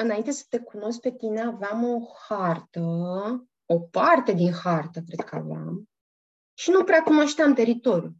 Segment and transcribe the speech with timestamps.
[0.00, 2.80] înainte să te cunosc pe tine, aveam o hartă,
[3.66, 5.88] o parte din hartă, cred că aveam,
[6.54, 8.14] și nu prea cunoșteam teritoriul.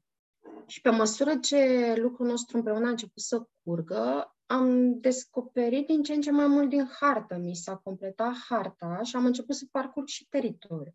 [0.66, 6.14] Și pe măsură ce lucrul nostru împreună a început să curgă, am descoperit din ce
[6.14, 7.36] în ce mai mult din hartă.
[7.36, 10.94] Mi s-a completat harta și am început să parcurg și teritoriul.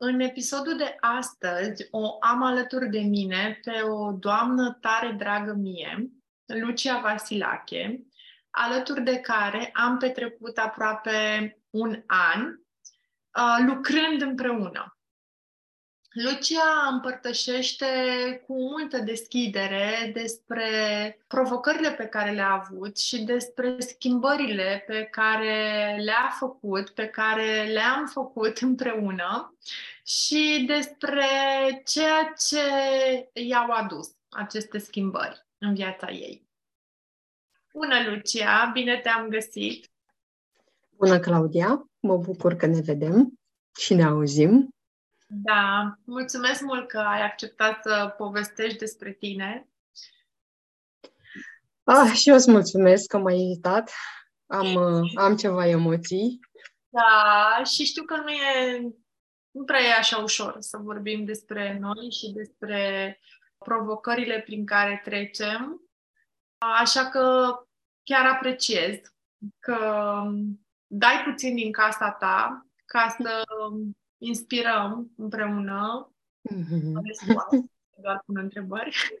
[0.00, 6.10] În episodul de astăzi o am alături de mine pe o doamnă tare dragă mie,
[6.46, 8.06] Lucia Vasilache,
[8.50, 14.97] alături de care am petrecut aproape un an uh, lucrând împreună.
[16.12, 17.86] Lucia împărtășește
[18.46, 20.68] cu multă deschidere despre
[21.26, 28.06] provocările pe care le-a avut și despre schimbările pe care le-a făcut, pe care le-am
[28.06, 29.56] făcut împreună
[30.06, 31.26] și despre
[31.84, 32.60] ceea ce
[33.32, 36.46] i-au adus aceste schimbări în viața ei.
[37.72, 38.70] Bună, Lucia!
[38.72, 39.90] Bine te-am găsit!
[40.96, 41.90] Bună, Claudia!
[42.00, 43.38] Mă bucur că ne vedem
[43.78, 44.68] și ne auzim.
[45.30, 49.68] Da, mulțumesc mult că ai acceptat să povestești despre tine.
[51.84, 53.92] Ah, și eu îți mulțumesc că m-ai invitat.
[54.46, 56.40] Am, uh, am ceva emoții.
[56.88, 58.80] Da, și știu că nu e,
[59.50, 63.20] nu prea e așa ușor să vorbim despre noi și despre
[63.58, 65.82] provocările prin care trecem.
[66.58, 67.54] Așa că
[68.02, 69.00] chiar apreciez
[69.58, 69.78] că
[70.86, 73.44] dai puțin din casa ta ca să
[74.18, 76.12] inspirăm împreună.
[76.52, 76.92] Mm-hmm.
[78.02, 78.96] Doar pun întrebări.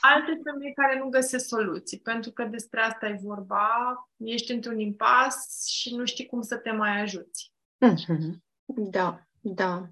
[0.00, 3.68] Alte femei care nu găsesc soluții, pentru că despre asta e vorba.
[4.16, 7.52] Ești într-un impas și nu știi cum să te mai ajuți.
[7.86, 8.36] Mm-hmm.
[8.64, 9.90] Da, da.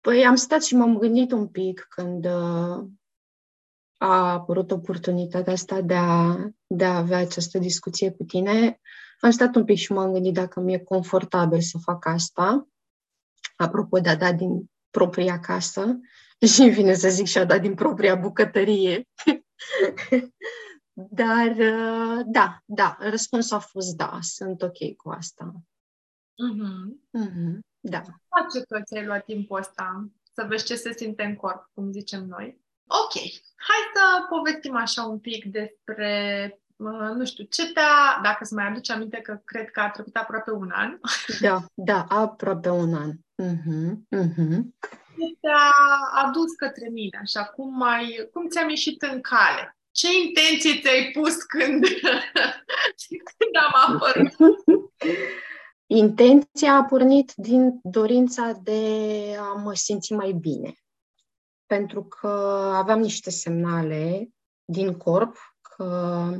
[0.00, 2.84] Păi am stat și m-am gândit un pic când uh,
[3.96, 6.36] a apărut oportunitatea asta de a,
[6.66, 8.80] de a avea această discuție cu tine.
[9.24, 12.68] Am stat un pic și m-am gândit dacă mi-e confortabil să fac asta.
[13.56, 16.00] Apropo de a da din propria casă
[16.52, 19.08] și îmi vine să zic și a da din propria bucătărie.
[21.20, 25.52] Dar uh, da, da, răspunsul a fost da, sunt ok cu asta.
[25.54, 27.20] Mm-hmm.
[27.22, 28.02] Mm-hmm, da.
[28.28, 32.26] Face că ți-ai luat timpul ăsta să vezi ce se simte în corp, cum zicem
[32.26, 32.60] noi.
[32.86, 33.12] Ok,
[33.56, 36.62] hai să povestim așa un pic despre
[37.16, 40.50] nu știu, ce te-a, dacă să mai aduci aminte că cred că a trecut aproape
[40.50, 40.98] un an.
[41.40, 43.10] Da, da, aproape un an.
[43.42, 44.58] Uh-huh, uh-huh.
[45.18, 45.70] Ce te-a
[46.24, 49.76] adus către mine, așa, cum, mai, cum ți-am ieșit în cale?
[49.90, 51.84] Ce intenții ți-ai pus când,
[53.36, 54.32] când am apărut?
[55.86, 58.80] Intenția a pornit din dorința de
[59.38, 60.72] a mă simți mai bine.
[61.66, 62.28] Pentru că
[62.74, 64.28] aveam niște semnale
[64.64, 66.30] din corp că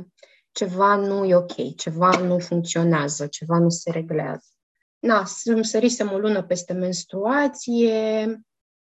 [0.51, 4.47] ceva nu e ok, ceva nu funcționează, ceva nu se reglează.
[4.99, 8.39] Na, îmi sărisem o lună peste menstruație,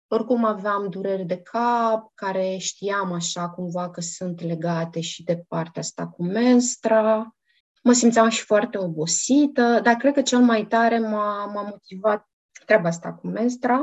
[0.07, 5.81] oricum aveam dureri de cap, care știam așa cumva că sunt legate și de partea
[5.81, 7.35] asta cu menstra.
[7.83, 12.29] Mă simțeam și foarte obosită, dar cred că cel mai tare m-a, m-a motivat
[12.65, 13.79] treaba asta cu menstra.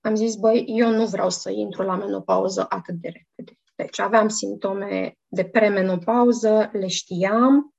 [0.00, 3.58] Am zis, băi, eu nu vreau să intru la menopauză atât de repede.
[3.76, 7.74] Deci aveam simptome de premenopauză, le știam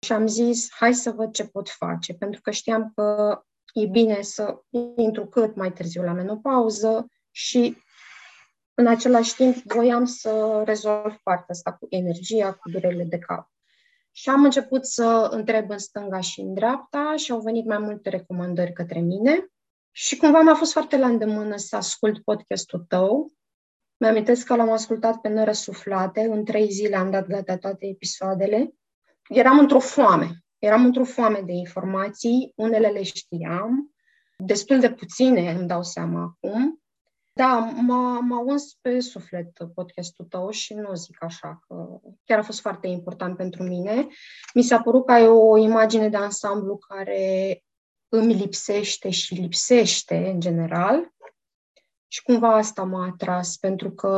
[0.00, 3.38] și am zis, hai să văd ce pot face, pentru că știam că
[3.72, 4.60] e bine să
[4.96, 7.76] intru cât mai târziu la menopauză și
[8.74, 13.50] în același timp voiam să rezolv partea asta cu energia, cu durerile de cap.
[14.12, 18.08] Și am început să întreb în stânga și în dreapta și au venit mai multe
[18.08, 19.46] recomandări către mine.
[19.90, 23.32] Și cumva mi-a fost foarte la îndemână să ascult podcastul tău
[24.00, 28.74] mi-amintesc că l-am ascultat pe nerăsuflate, în trei zile am dat gata toate episoadele.
[29.28, 33.94] Eram într-o foame, eram într-o foame de informații, unele le știam,
[34.36, 36.82] destul de puține îmi dau seama acum.
[37.32, 42.42] Da, m-a, m-a uns pe suflet podcastul tău și nu zic așa, că chiar a
[42.42, 44.06] fost foarte important pentru mine.
[44.54, 47.62] Mi s-a părut că ai o imagine de ansamblu care
[48.08, 51.12] îmi lipsește și lipsește în general
[52.12, 54.08] și cumva asta m-a atras, pentru că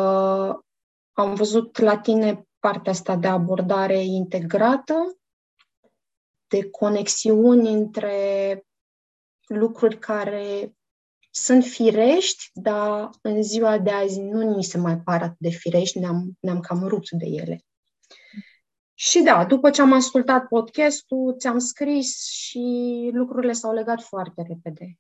[1.13, 4.95] am văzut la tine partea asta de abordare integrată,
[6.49, 8.63] de conexiuni între
[9.47, 10.77] lucruri care
[11.31, 15.99] sunt firești, dar în ziua de azi nu ni se mai par atât de firești,
[15.99, 17.65] ne-am, ne-am cam rupt de ele.
[18.95, 24.99] Și da, după ce am ascultat podcastul, ți-am scris și lucrurile s-au legat foarte repede.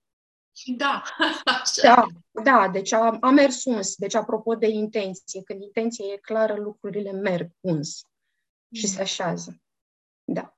[0.76, 1.02] Da,
[1.62, 1.82] așa.
[1.82, 2.06] Da,
[2.42, 3.96] da, deci a, a mers uns.
[3.96, 8.06] Deci, apropo de intenție, când intenția e clară, lucrurile merg uns
[8.72, 9.62] și se așează.
[10.24, 10.56] Da.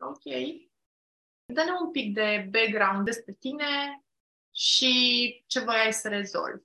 [0.00, 0.22] Ok.
[1.46, 3.64] Dă-ne un pic de background despre tine
[4.50, 6.64] și ce voiai să rezolvi.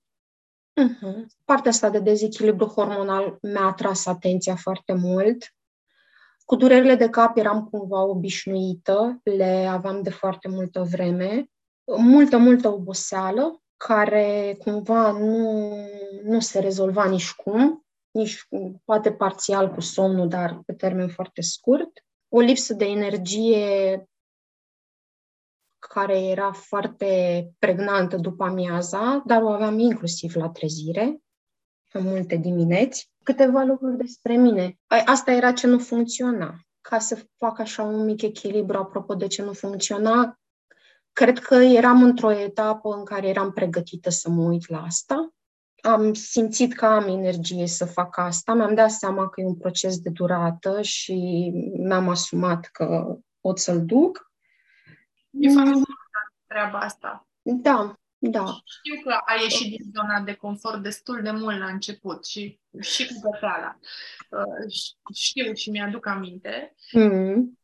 [0.82, 1.26] Uh-huh.
[1.46, 5.54] Partea asta de dezechilibru hormonal mi-a atras atenția foarte mult.
[6.46, 11.50] Cu durerile de cap eram cumva obișnuită, le aveam de foarte multă vreme.
[11.98, 15.74] Multă, multă oboseală, care cumva nu,
[16.24, 18.48] nu se rezolva nici cum, nici
[18.86, 22.06] poate parțial cu somnul, dar pe termen foarte scurt.
[22.30, 24.04] O lipsă de energie
[25.94, 31.22] care era foarte pregnantă după amiaza, dar o aveam inclusiv la trezire,
[31.94, 33.12] în multe dimineți.
[33.24, 34.80] Câteva lucruri despre mine.
[35.06, 36.56] Asta era ce nu funcționa.
[36.82, 40.40] Ca să fac așa un mic echilibru apropo de ce nu funcționa,
[41.14, 45.34] cred că eram într-o etapă în care eram pregătită să mă uit la asta.
[45.82, 50.00] Am simțit că am energie să fac asta, mi-am dat seama că e un proces
[50.00, 54.32] de durată și mi-am asumat că pot să-l duc.
[55.32, 55.84] E foarte mm.
[56.48, 57.28] treaba asta.
[57.42, 58.46] Da, da.
[58.66, 63.08] Știu că ai ieșit din zona de confort destul de mult la început și, și
[63.08, 63.80] cu găteala.
[64.30, 64.74] Uh,
[65.14, 66.76] știu și mi-aduc aminte.
[66.92, 67.59] Mm.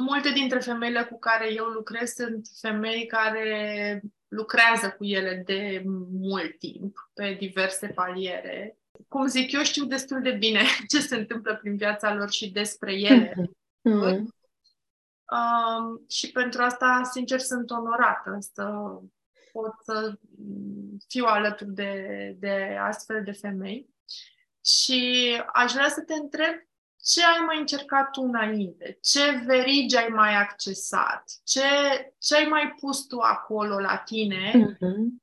[0.00, 6.58] Multe dintre femeile cu care eu lucrez sunt femei care lucrează cu ele de mult
[6.58, 8.78] timp, pe diverse paliere.
[9.08, 12.92] Cum zic, eu știu destul de bine ce se întâmplă prin viața lor și despre
[12.94, 13.32] ele.
[13.32, 14.36] Mm-hmm.
[15.28, 18.64] Um, și pentru asta, sincer, sunt onorată să
[19.52, 20.18] pot să
[21.08, 23.88] fiu alături de, de astfel de femei.
[24.64, 26.54] Și aș vrea să te întreb
[27.08, 28.98] ce ai mai încercat tu înainte?
[29.02, 31.24] Ce verigi ai mai accesat?
[31.44, 31.60] Ce,
[32.18, 34.52] ce ai mai pus tu acolo la tine?
[34.52, 35.22] Mm-hmm.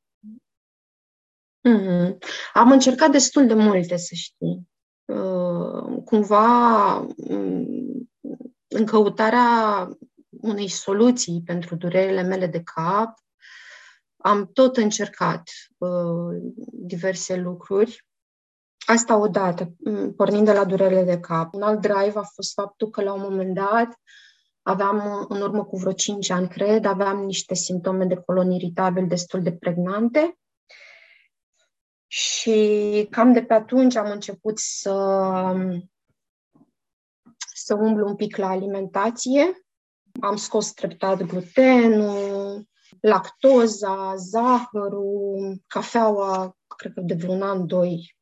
[1.70, 2.18] Mm-hmm.
[2.54, 4.70] Am încercat destul de multe, să știi.
[5.06, 8.10] Uh, cumva, mm,
[8.68, 9.90] în căutarea
[10.30, 13.14] unei soluții pentru durerile mele de cap,
[14.18, 16.38] am tot încercat uh,
[16.72, 18.06] diverse lucruri.
[18.86, 21.54] Asta odată, mm, pornind de la durerile de cap.
[21.54, 24.00] Un alt drive a fost faptul că la un moment dat
[24.62, 29.42] aveam, în urmă cu vreo 5 ani, cred, aveam niște simptome de colon iritabil destul
[29.42, 30.38] de pregnante
[32.08, 34.94] și cam de pe atunci am început să,
[37.54, 39.66] să umblu un pic la alimentație.
[40.22, 42.68] Am scos treptat glutenul,
[43.00, 48.15] lactoza, zahărul, cafeaua, cred că de vreun an, doi,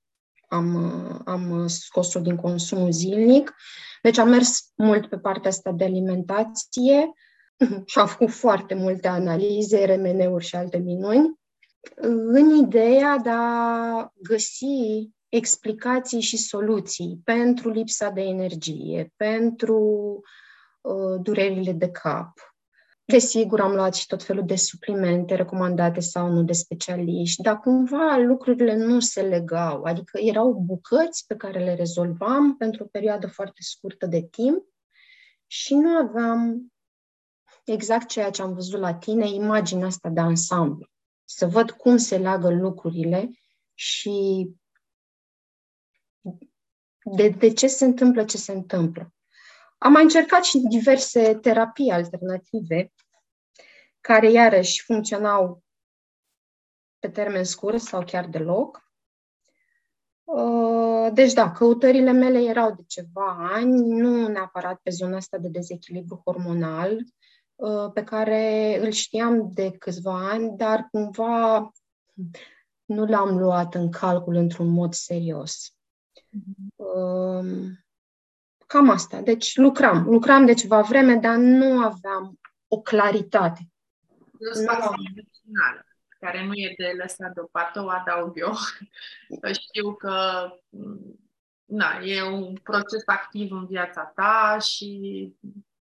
[0.53, 3.55] am, am scos-o din consumul zilnic.
[4.01, 7.13] Deci am mers mult pe partea asta de alimentație
[7.85, 11.39] și am făcut foarte multe analize, RMN-uri și alte minuni,
[11.95, 19.81] în ideea de a găsi explicații și soluții pentru lipsa de energie, pentru
[20.81, 22.52] uh, durerile de cap,
[23.05, 28.15] Desigur, am luat și tot felul de suplimente recomandate sau nu de specialiști, dar cumva
[28.17, 33.62] lucrurile nu se legau, adică erau bucăți pe care le rezolvam pentru o perioadă foarte
[33.62, 34.63] scurtă de timp
[35.48, 36.72] și nu aveam
[37.65, 40.88] exact ceea ce am văzut la tine, imaginea asta de ansamblu.
[41.24, 43.29] Să văd cum se leagă lucrurile
[43.74, 44.48] și
[47.03, 49.13] de, de ce se întâmplă ce se întâmplă.
[49.84, 52.94] Am mai încercat și diverse terapii alternative
[54.02, 55.63] care iarăși funcționau
[57.00, 58.92] pe termen scurt sau chiar deloc.
[60.24, 65.48] Uh, deci da, căutările mele erau de ceva ani, nu neapărat pe zona asta de
[65.48, 66.98] dezechilibru hormonal,
[67.56, 71.72] uh, pe care îl știam de câțiva ani, dar cumva
[72.86, 75.78] nu l-am luat în calcul într-un mod serios.
[76.20, 77.83] Mm-hmm.
[78.74, 79.22] Cam asta.
[79.22, 80.03] Deci lucram.
[80.03, 83.60] Lucram de ceva vreme, dar nu aveam o claritate.
[84.39, 85.86] Nu spațiu emoțională,
[86.20, 88.53] care nu e de lăsat deoparte, o adaug eu.
[89.68, 90.48] Știu că
[91.65, 94.89] na, e un proces activ în viața ta și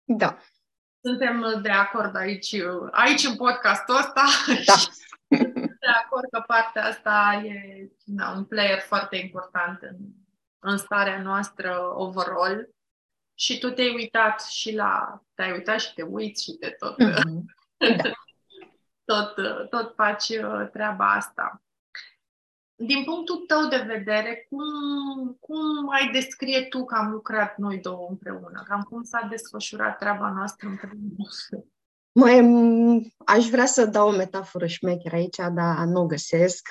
[0.04, 0.38] da.
[1.02, 2.56] suntem de acord aici,
[2.92, 4.24] aici în podcastul ăsta
[4.66, 4.76] da.
[5.80, 9.98] de acord că partea asta e na, un player foarte important în,
[10.60, 12.78] în starea noastră overall
[13.40, 15.22] și tu te-ai uitat și la...
[15.34, 16.96] Te-ai uitat și te uiți și te tot...
[17.04, 17.44] Mm-hmm.
[17.78, 18.12] Da.
[19.12, 19.36] tot,
[19.70, 21.64] tot faci uh, treaba asta.
[22.76, 24.64] Din punctul tău de vedere, cum,
[25.40, 28.64] cum ai descrie tu că am lucrat noi două împreună?
[28.68, 31.16] Cam cum s-a desfășurat treaba noastră împreună?
[32.12, 32.40] Mai,
[33.26, 36.68] aș vrea să dau o metaforă șmecher aici, dar nu o găsesc.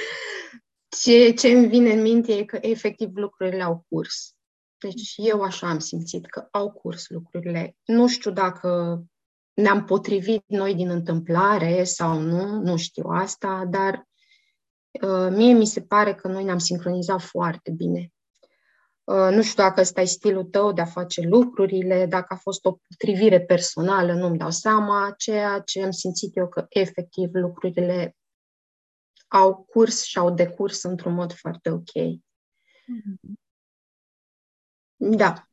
[1.02, 4.34] ce, ce îmi vine în minte e că efectiv lucrurile au curs.
[4.80, 7.76] Deci eu așa am simțit că au curs lucrurile.
[7.84, 9.02] Nu știu dacă
[9.54, 14.08] ne-am potrivit noi din întâmplare sau nu, nu știu asta, dar
[15.02, 18.12] uh, mie mi se pare că noi ne-am sincronizat foarte bine.
[19.04, 22.64] Uh, nu știu dacă ăsta e stilul tău de a face lucrurile, dacă a fost
[22.64, 25.14] o potrivire personală, nu-mi dau seama.
[25.16, 28.16] Ceea ce am simțit eu că efectiv lucrurile
[29.28, 31.90] au curs și au decurs într-un mod foarte ok.
[31.90, 33.49] Mm-hmm.
[35.02, 35.48] Da.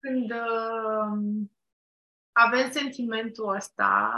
[0.00, 1.46] Când uh,
[2.32, 4.10] avem sentimentul ăsta,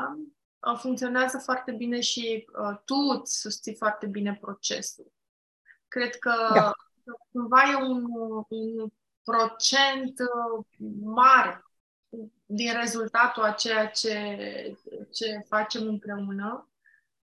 [0.59, 5.13] uh, funcționează foarte bine și uh, tu îți susții foarte bine procesul.
[5.89, 6.73] Cred că da.
[7.33, 8.05] cumva e un,
[8.49, 8.89] un
[9.23, 10.65] procent uh,
[11.03, 11.65] mare
[12.47, 14.37] din rezultatul a ceea ce,
[15.13, 16.69] ce facem împreună.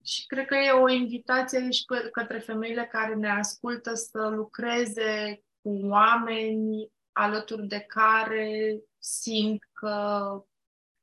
[0.03, 5.79] Și cred că e o invitație aici către femeile care ne ascultă să lucreze cu
[5.87, 10.29] oameni alături de care simt că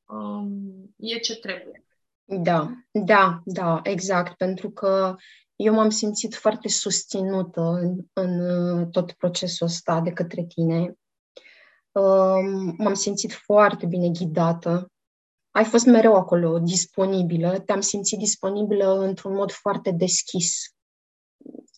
[0.07, 1.85] um, e ce trebuie.
[2.25, 5.16] Da, da, da, exact, pentru că
[5.57, 10.99] eu m-am simțit foarte susținută în, în uh, tot procesul ăsta de către tine.
[11.92, 14.92] Um, m-am simțit foarte bine ghidată.
[15.50, 17.59] Ai fost mereu acolo, disponibilă.
[17.59, 20.75] Te-am simțit disponibilă într-un mod foarte deschis.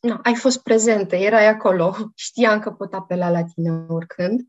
[0.05, 1.95] No, ai fost prezentă, erai acolo.
[2.15, 4.41] Știam că pot apela la tine oricând.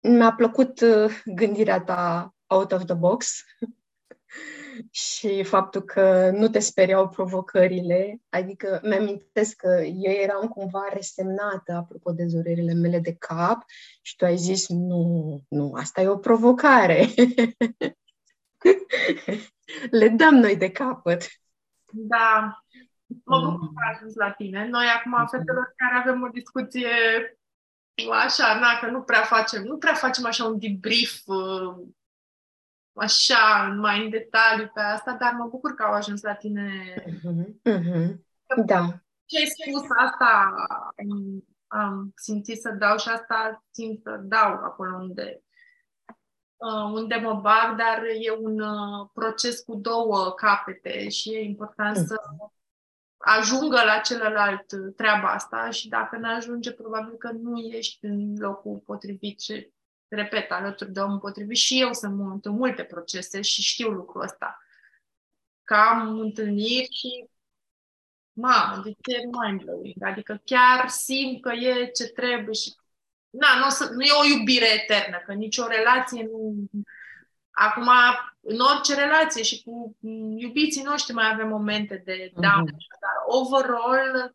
[0.00, 3.40] Mi-a plăcut uh, gândirea ta out of the box
[4.90, 12.12] și faptul că nu te speriau provocările, adică mi-amintesc că eu eram cumva resemnată apropo
[12.12, 13.64] de durerile mele de cap
[14.02, 17.06] și tu ai zis, nu, nu, asta e o provocare.
[19.90, 21.26] Le dăm noi de capăt.
[21.92, 22.63] Da,
[23.24, 24.68] mă bucur că ai ajuns la tine.
[24.68, 26.88] Noi acum, fetelor care avem o discuție
[28.12, 31.76] așa, na, că nu prea facem, nu prea facem așa un debrief uh,
[32.94, 36.94] așa, mai în detaliu pe asta, dar mă bucur că au ajuns la tine.
[37.06, 37.72] Uh-huh.
[37.72, 38.14] Uh-huh.
[38.66, 38.88] Da.
[39.24, 40.54] Ce ai spus asta
[40.96, 45.42] am, am simțit să dau și asta simt să dau acolo unde,
[46.56, 51.96] uh, unde mă bag, dar e un uh, proces cu două capete și e important
[51.96, 52.06] uh-huh.
[52.06, 52.16] să
[53.24, 58.82] ajungă la celălalt treaba asta și dacă nu ajunge, probabil că nu ești în locul
[58.84, 59.72] potrivit și
[60.08, 64.58] repet, alături de omul potrivit și eu sunt în multe procese și știu lucrul ăsta.
[65.64, 67.28] Că am întâlniri și
[68.32, 70.02] mamă, de ce e mind-blowing.
[70.02, 72.74] Adică chiar simt că e ce trebuie și
[73.30, 76.54] na, nu, o să, nu e o iubire eternă, că nicio relație nu...
[77.54, 77.88] Acum,
[78.40, 79.96] în orice relație și cu
[80.36, 83.00] iubiții noștri mai avem momente de down, mm-hmm.
[83.00, 84.34] dar overall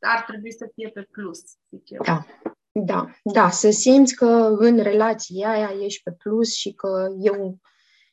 [0.00, 2.00] ar trebui să fie pe plus, zic eu.
[2.04, 2.26] Da.
[2.72, 4.26] Da, da, să simți că
[4.58, 7.58] în relația aia ești pe plus și că eu,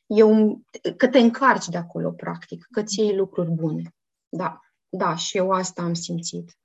[0.06, 0.60] eu,
[0.96, 3.94] că te încarci de acolo, practic, că ți iei lucruri bune.
[4.28, 6.56] Da, da, și eu asta am simțit.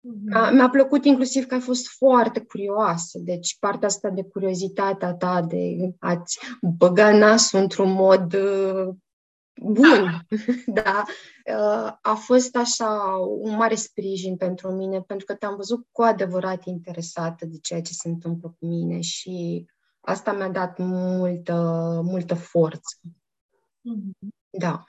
[0.00, 0.52] Mm-hmm.
[0.52, 5.94] Mi-a plăcut inclusiv că ai fost foarte curioasă, deci partea asta de curiozitatea ta, de
[5.98, 8.94] a-ți băga nasul într-un mod uh,
[9.62, 10.26] bun,
[10.82, 11.04] da,
[11.46, 12.88] uh, a fost așa
[13.40, 17.92] un mare sprijin pentru mine, pentru că te-am văzut cu adevărat interesată de ceea ce
[17.92, 19.66] se întâmplă cu mine și
[20.00, 21.54] asta mi-a dat multă,
[22.04, 22.96] multă forță.
[23.04, 24.28] Mm-hmm.
[24.50, 24.84] Da.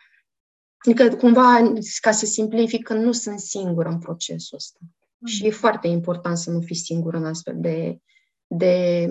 [0.77, 4.80] Adică, cumva, ca să simplific, că nu sunt singură în procesul ăsta.
[5.22, 5.32] Mm-hmm.
[5.32, 8.01] Și e foarte important să nu fii singură în astfel de,
[8.48, 9.08] de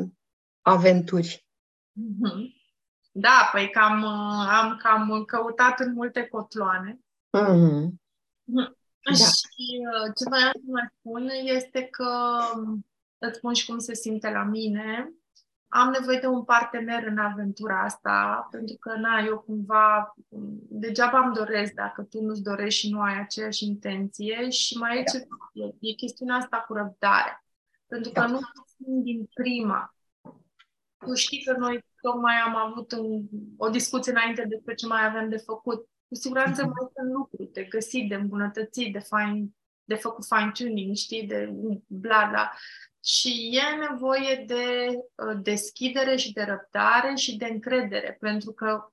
[0.60, 1.46] aventuri.
[1.92, 2.58] Mm-hmm.
[3.12, 4.04] Da, păi cam,
[4.48, 7.00] am cam căutat în multe cotloane.
[7.38, 7.88] Mm-hmm.
[8.44, 8.74] Da.
[9.14, 12.38] Și uh, ce vreau să mai spun este că
[13.18, 15.14] îți spun și cum se simte la mine.
[15.72, 20.14] Am nevoie de un partener în aventura asta, pentru că, na, eu cumva,
[20.68, 25.02] degeaba îmi doresc dacă tu nu-ți dorești și nu ai aceeași intenție și mai e,
[25.02, 25.18] da.
[25.18, 27.44] ce, e, e chestiunea asta cu răbdare.
[27.86, 28.26] Pentru că da.
[28.26, 28.38] nu
[29.02, 29.94] din prima.
[30.98, 35.28] Tu știi că noi tocmai am avut un, o discuție înainte despre ce mai avem
[35.28, 35.88] de făcut.
[36.08, 39.48] Cu siguranță mai sunt lucruri de găsit, de îmbunătățit, de, fine,
[39.84, 41.52] de făcut fine-tuning, știi, de
[41.86, 42.52] bla, bla.
[43.04, 48.84] Și e nevoie de uh, deschidere și de răbdare și de încredere, pentru că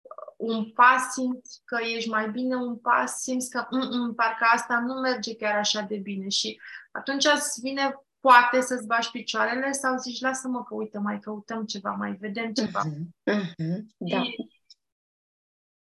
[0.00, 4.78] uh, un pas simți că ești mai bine, un pas simți că mm, parcă asta
[4.78, 6.60] nu merge chiar așa de bine și
[6.92, 11.90] atunci îți vine poate să-ți bași picioarele sau zici, lasă-mă că uite, mai căutăm ceva,
[11.90, 12.82] mai vedem ceva.
[12.84, 13.34] Uh-huh.
[13.34, 13.80] Uh-huh.
[13.96, 14.22] Da.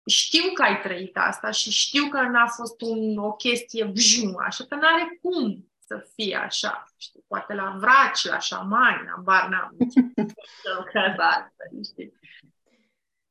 [0.06, 4.66] știu că ai trăit asta și știu că n-a fost un, o chestie vjum, așa
[4.66, 6.86] că n-are cum să fie așa.
[6.98, 7.24] Știi?
[7.28, 9.78] Poate la vraci, la șamani, la bar n-am
[11.84, 12.14] știi?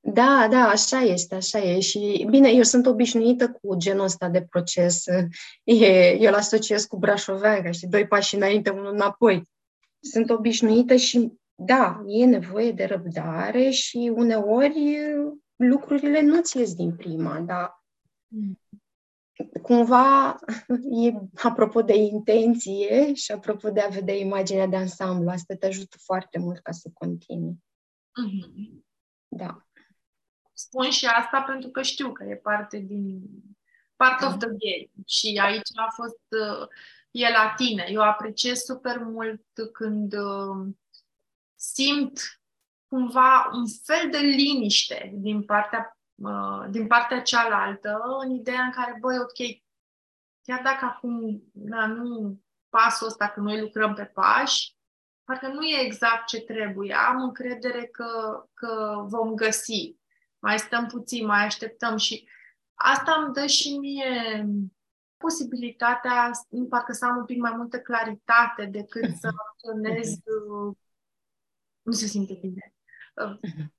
[0.05, 1.81] Da, da, așa este, așa e.
[1.81, 5.05] Și bine, eu sunt obișnuită cu genul ăsta de proces.
[5.65, 9.49] E, eu îl asociez cu brașoveanga, și doi pași înainte, unul înapoi.
[10.01, 14.99] Sunt obișnuită și da, e nevoie de răbdare și uneori
[15.57, 17.85] lucrurile nu ți ies din prima, dar
[18.27, 18.57] mm
[19.63, 20.39] cumva,
[21.05, 21.13] e,
[21.43, 26.39] apropo de intenție și apropo de a vedea imaginea de ansamblu, asta te ajută foarte
[26.39, 27.55] mult ca să continui.
[27.55, 28.83] Mm-hmm.
[29.29, 29.67] Da.
[30.53, 33.23] Spun și asta pentru că știu că e parte din
[33.97, 36.69] part of the game și aici a fost uh,
[37.11, 37.87] e la tine.
[37.89, 40.67] Eu apreciez super mult când uh,
[41.55, 42.21] simt
[42.89, 45.99] cumva un fel de liniște din partea
[46.71, 49.63] din partea cealaltă, în ideea în care, băi, ok,
[50.43, 54.77] chiar dacă acum na, nu pasul ăsta, că noi lucrăm pe pași,
[55.25, 56.95] parcă nu e exact ce trebuie.
[56.95, 59.97] Am încredere că, că vom găsi.
[60.39, 62.29] Mai stăm puțin, mai așteptăm și
[62.75, 64.47] asta îmi dă și mie
[65.17, 66.31] posibilitatea,
[66.69, 70.17] parcă să am un pic mai multă claritate decât să acționez
[71.83, 72.72] nu se simte bine.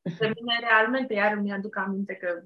[0.02, 2.44] Pe mine, realmente, iar îmi aduc aminte că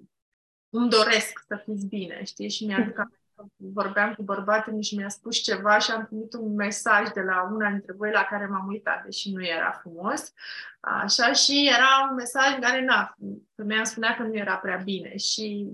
[0.70, 2.50] îmi doresc să fiți bine, știi?
[2.50, 7.10] Și mi-aduc aminte vorbeam cu bărbatul și mi-a spus ceva și am primit un mesaj
[7.10, 10.34] de la una dintre voi la care m-am uitat, deși nu era frumos.
[10.80, 13.16] Așa, și era un mesaj în care, na,
[13.56, 15.68] femeia îmi spunea că nu era prea bine și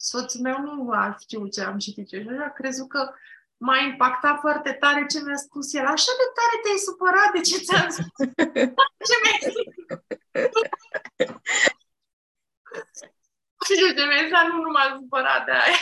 [0.00, 3.12] soțul meu nu a știut ce am citit eu și așa a crezut că
[3.56, 5.86] m-a impactat foarte tare ce mi-a spus el.
[5.86, 8.26] Așa de tare te-ai supărat de ce ți-am spus?
[9.08, 9.66] ce mi-ai spus?
[13.66, 15.80] Și ce mi-a nu, nu m-a supărat de aia.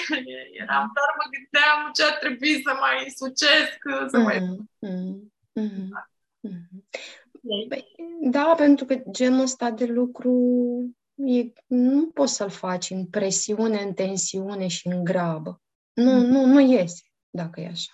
[0.63, 3.79] Eram doar mă gândeam ce ar trebui să mai sucesc,
[4.13, 4.39] să mai...
[4.87, 5.19] Mm-hmm.
[5.61, 5.91] Mm-hmm.
[8.21, 10.35] Da, pentru că genul ăsta de lucru
[11.19, 15.63] e, nu poți să-l faci în presiune, în tensiune și în grabă.
[15.93, 16.25] Nu, mm.
[16.25, 17.93] nu, nu iese dacă e așa.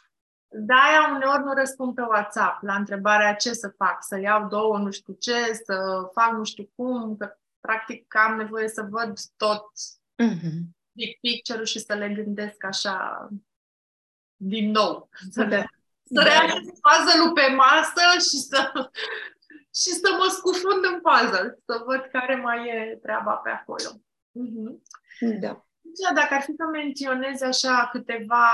[0.56, 4.78] Da, aia uneori nu răspund pe WhatsApp la întrebarea ce să fac, să iau două
[4.78, 9.66] nu știu ce, să fac nu știu cum, că practic am nevoie să văd tot
[10.22, 10.58] mm-hmm.
[10.92, 13.28] big picture și să le gândesc așa
[14.37, 15.08] din nou.
[15.30, 15.56] Să, da.
[16.04, 16.22] să da.
[16.22, 18.90] reacționez puzzle pe masă și să,
[19.74, 23.90] și să mă scufund în puzzle, să văd care mai e treaba pe acolo.
[24.40, 25.40] Mm-hmm.
[25.40, 25.66] Da.
[25.80, 28.46] Deci, dacă ar fi să menționez așa câteva,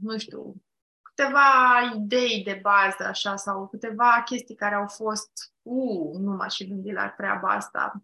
[0.00, 0.54] nu știu,
[1.02, 1.48] câteva
[1.96, 5.30] idei de bază așa sau câteva chestii care au fost,
[5.62, 8.02] uh, nu m-aș fi gândit la treaba asta.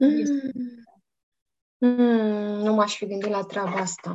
[0.00, 0.24] Mm.
[1.78, 4.14] Mm, nu m-aș fi gândit la treaba asta.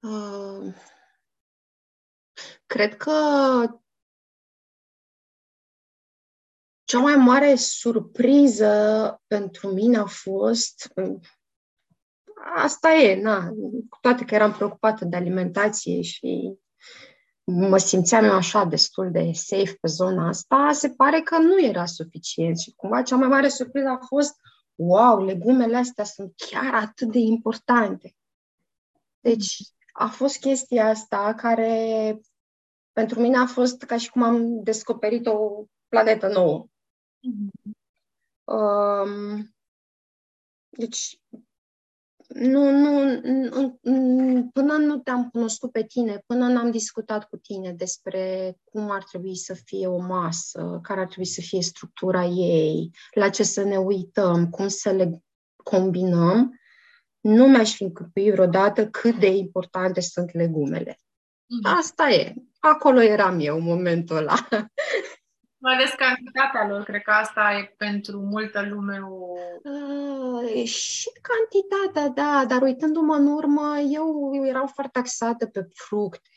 [0.00, 0.74] Uh,
[2.66, 3.12] cred că
[6.92, 10.92] Cea mai mare surpriză pentru mine a fost,
[12.54, 13.48] asta e, na,
[13.88, 16.54] cu toate că eram preocupată de alimentație și
[17.44, 21.86] mă simțeam eu așa destul de safe pe zona asta, se pare că nu era
[21.86, 24.34] suficient și cumva cea mai mare surpriză a fost
[24.74, 28.14] wow, legumele astea sunt chiar atât de importante.
[29.20, 29.56] Deci
[29.92, 32.20] a fost chestia asta care
[32.92, 36.66] pentru mine a fost ca și cum am descoperit o planetă nouă.
[38.44, 39.54] Um,
[40.70, 41.20] deci,
[42.34, 43.20] nu, nu,
[43.80, 49.04] nu, până nu te-am cunoscut pe tine, până n-am discutat cu tine despre cum ar
[49.04, 53.62] trebui să fie o masă, care ar trebui să fie structura ei, la ce să
[53.62, 55.22] ne uităm, cum să le
[55.56, 56.60] combinăm,
[57.20, 60.92] nu mi-aș fi încupuit vreodată cât de importante sunt legumele.
[60.92, 61.78] Mm-hmm.
[61.78, 62.34] Asta e.
[62.58, 64.48] Acolo eram eu în momentul ăla.
[65.62, 69.32] Mai ales cantitatea lor, cred că asta e pentru multă lume o...
[69.62, 76.28] Uh, și cantitatea, da, dar uitându-mă în urmă, eu, eu eram foarte taxată pe fructe.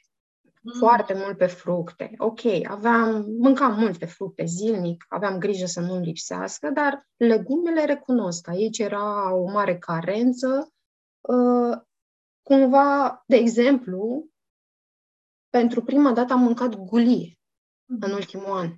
[0.62, 0.72] Mm.
[0.80, 2.12] Foarte mult pe fructe.
[2.18, 8.48] Ok, aveam, mâncam multe fructe zilnic, aveam grijă să nu lipsească, dar legumele recunosc.
[8.48, 10.74] Aici era o mare carență.
[11.22, 11.78] Uh,
[12.42, 14.28] cumva, de exemplu,
[15.50, 18.00] pentru prima dată am mâncat gulie mm-hmm.
[18.00, 18.76] în ultimul an.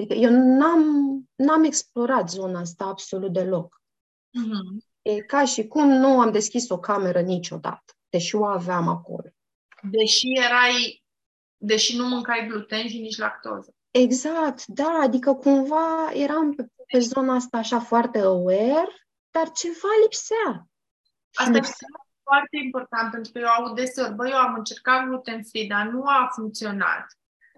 [0.00, 0.82] Adică eu n-am,
[1.34, 3.82] n-am explorat zona asta absolut deloc.
[4.38, 4.88] Mm-hmm.
[5.02, 9.28] E ca și cum nu am deschis o cameră niciodată, deși o aveam acolo.
[9.82, 11.04] Deși erai,
[11.56, 13.74] deși nu mâncai gluten și nici lactoză.
[13.90, 20.68] Exact, da, adică cumva eram pe, pe zona asta așa foarte aware, dar ceva lipsea.
[21.32, 21.86] Asta lipsea.
[21.90, 25.86] e foarte important, pentru că eu aud deseori, băi, eu am încercat gluten free, dar
[25.86, 27.06] nu a funcționat.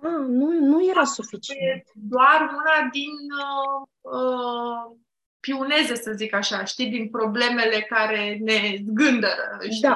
[0.03, 1.83] Ah, nu, nu era suficient.
[1.95, 3.11] Doar una din
[3.47, 4.99] uh, uh,
[5.41, 9.59] piuneze, să zic așa, știi, din problemele care ne gândără.
[9.61, 9.81] Știi?
[9.81, 9.95] Da.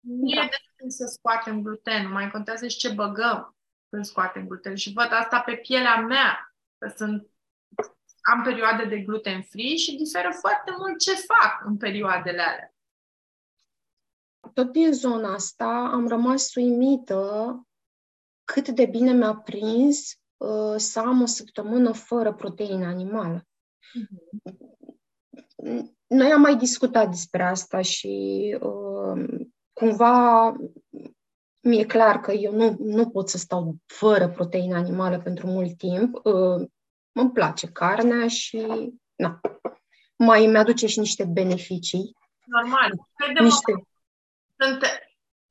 [0.00, 0.42] Nu da.
[0.42, 3.56] e de să scoatem gluten, mai contează și ce băgăm
[3.90, 4.74] când scoatem gluten.
[4.74, 7.30] Și văd asta pe pielea mea, că sunt
[8.34, 12.74] am perioade de gluten free și diferă foarte mult ce fac în perioadele alea.
[14.52, 17.65] Tot din zona asta am rămas uimită
[18.46, 23.46] cât de bine mi-a prins uh, să am o săptămână fără proteină animală.
[23.98, 24.36] Mm-hmm.
[26.06, 30.52] Noi am mai discutat despre asta și uh, cumva
[31.62, 36.20] mi-e clar că eu nu, nu pot să stau fără proteină animală pentru mult timp.
[36.24, 36.68] Uh,
[37.12, 38.66] îmi place carnea și
[39.14, 39.40] na,
[40.16, 42.16] mai mi-aduce și niște beneficii.
[42.44, 42.92] Normal.
[43.40, 43.72] niște...
[44.58, 44.82] Sunt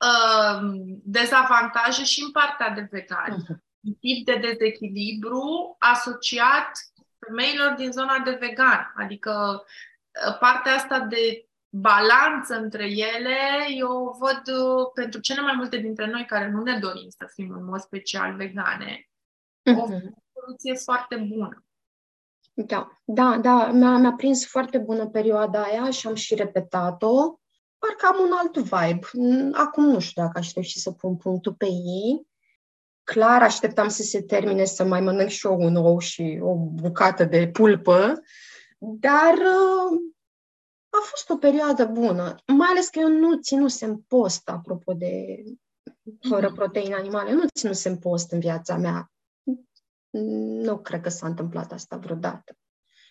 [0.05, 0.59] uh,
[1.03, 3.41] dezavantaje și în partea de vegan.
[3.41, 3.63] Uh-huh.
[3.81, 6.71] Un tip de dezechilibru asociat
[7.19, 8.93] femeilor din zona de vegan.
[8.95, 9.63] Adică
[10.27, 13.37] uh, partea asta de balanță între ele,
[13.77, 17.51] eu văd uh, pentru cele mai multe dintre noi care nu ne dorim să fim
[17.51, 19.09] în mod special vegane,
[19.69, 19.77] uh-huh.
[19.77, 20.23] o mhm.
[20.33, 21.65] soluție foarte bună.
[22.53, 27.39] Da, da, da, mi-a, mi-a prins foarte bună perioada aia și am și repetat-o.
[27.87, 29.07] Parcă am un alt vibe.
[29.51, 32.27] Acum nu știu dacă aș reuși să pun punctul pe ei.
[33.03, 37.23] Clar așteptam să se termine să mai mănânc și eu un ou și o bucată
[37.23, 38.21] de pulpă,
[38.77, 39.99] dar uh,
[40.89, 45.43] a fost o perioadă bună, mai ales că eu nu ținusem post, apropo de
[46.29, 46.55] fără mhm.
[46.55, 49.11] proteine animale, nu ținusem post în viața mea.
[50.63, 52.57] Nu cred că s-a întâmplat asta vreodată.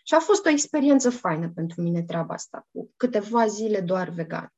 [0.06, 4.53] Și a fost o experiență faină pentru mine treaba asta, cu câteva zile doar vegan,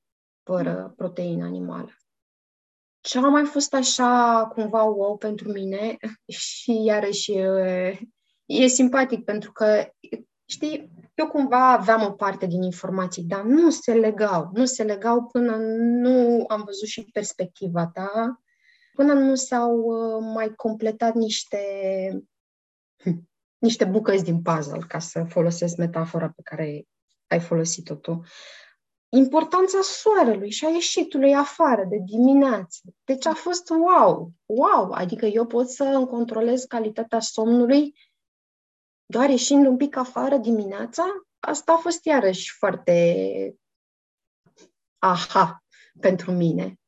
[0.46, 0.94] fără mhm.
[0.94, 1.96] proteină animală.
[3.00, 7.98] Ce a mai fost așa cumva wow pentru mine și iarăși e,
[8.46, 9.88] e simpatic pentru că,
[10.44, 14.50] știi, eu cumva aveam o parte din informații, dar nu se legau.
[14.52, 18.40] Nu se legau până nu am văzut și perspectiva ta,
[18.92, 21.58] până nu s-au uh, mai completat niște,
[23.66, 26.84] niște bucăți din puzzle, ca să folosesc metafora pe care
[27.26, 28.22] ai folosit-o tu.
[29.08, 32.80] Importanța soarelui și a ieșitului afară de dimineață.
[33.04, 37.94] Deci a fost wow, wow, adică eu pot să îmi controlez calitatea somnului
[39.06, 41.04] doar ieșind un pic afară dimineața,
[41.38, 43.56] asta a fost iarăși foarte
[44.98, 45.64] aha
[46.00, 46.80] pentru mine.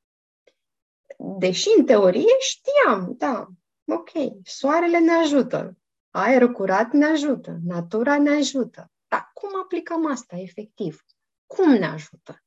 [1.39, 3.47] Deși în teorie știam, da,
[3.85, 4.11] ok,
[4.43, 5.77] soarele ne ajută,
[6.11, 8.91] aerul curat ne ajută, natura ne ajută.
[9.09, 11.05] Dar cum aplicăm asta efectiv?
[11.49, 12.43] Cum ne ajută?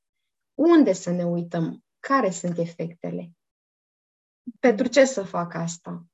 [0.54, 1.84] Unde să ne uităm?
[2.00, 3.32] Care sunt efectele?
[4.60, 6.06] Pentru ce să fac asta?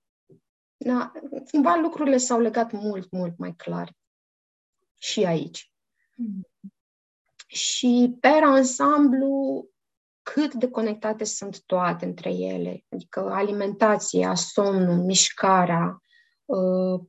[0.77, 1.11] Da,
[1.51, 3.95] cumva lucrurile s-au legat mult, mult mai clar
[4.99, 5.71] și aici.
[6.23, 6.69] Mm-hmm.
[7.47, 9.67] Și pe ansamblu,
[10.21, 16.01] cât de conectate sunt toate între ele, adică alimentația, somnul, mișcarea,
[16.45, 17.01] uh,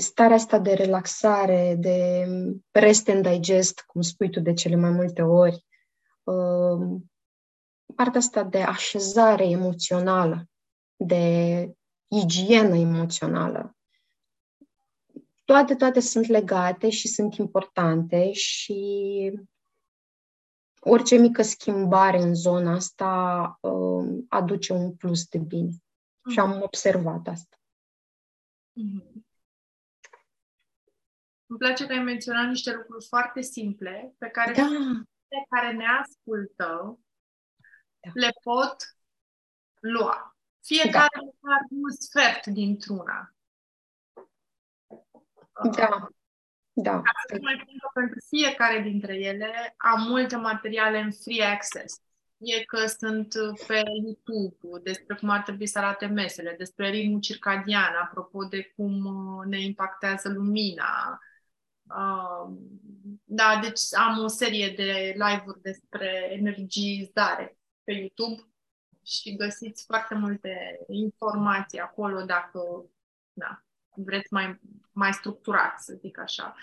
[0.00, 2.26] starea asta de relaxare, de
[2.70, 5.66] rest and digest, cum spui tu de cele mai multe ori,
[6.22, 7.00] uh,
[7.94, 10.48] partea asta de așezare emoțională,
[10.96, 11.66] de
[12.08, 13.76] igienă emoțională.
[15.44, 19.40] Toate, toate sunt legate și sunt importante și
[20.80, 25.70] orice mică schimbare în zona asta uh, aduce un plus de bine.
[25.70, 26.32] Mm-hmm.
[26.32, 26.62] Și am mhm.
[26.62, 27.56] observat asta.
[28.80, 29.11] Mm-hmm.
[31.52, 34.62] Îmi place că ai menționat niște lucruri foarte simple pe care da.
[35.28, 36.98] cei care ne ascultă
[38.00, 38.10] da.
[38.14, 38.76] le pot
[39.80, 40.36] lua.
[40.62, 41.52] Fiecare da.
[41.52, 43.34] are un sfert dintr-una.
[45.76, 46.08] Da.
[46.72, 47.02] Da.
[47.94, 52.00] pentru fiecare dintre ele am multe materiale în free access.
[52.38, 53.34] E că sunt
[53.66, 59.04] pe YouTube despre cum ar trebui să arate mesele, despre ritmul circadian, apropo de cum
[59.04, 61.20] uh, ne impactează lumina.
[61.96, 62.54] Uh,
[63.24, 68.42] da, deci am o serie de live-uri despre energizare pe YouTube
[69.04, 72.84] și găsiți foarte multe informații acolo dacă
[73.32, 74.60] da, vreți mai,
[74.92, 76.54] mai structurat, să zic așa.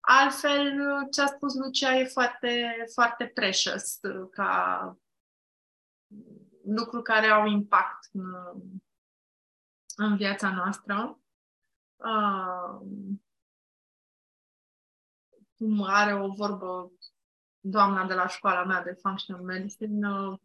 [0.00, 3.98] Altfel, ce a spus Lucia e foarte, foarte precious
[4.30, 4.96] ca
[6.64, 8.24] lucruri care au impact în,
[9.96, 11.20] în viața noastră.
[11.96, 12.80] Uh,
[15.62, 16.92] cum are o vorbă
[17.60, 20.38] doamna de la școala mea de functional medicine, uh,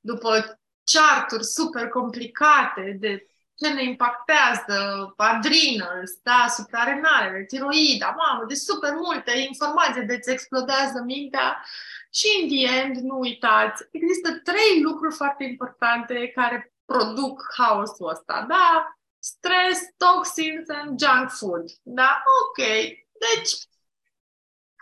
[0.00, 8.92] după charturi super complicate de ce ne impactează, adrenals, da, suprarenale, tiroida, mamă, de super
[8.92, 11.64] multe informații, de îți explodează mintea
[12.12, 18.44] și, în the end, nu uitați, există trei lucruri foarte importante care produc haosul ăsta,
[18.48, 18.96] da?
[19.18, 22.22] Stress, toxins and junk food, da?
[22.42, 22.66] Ok.
[23.24, 23.52] Deci,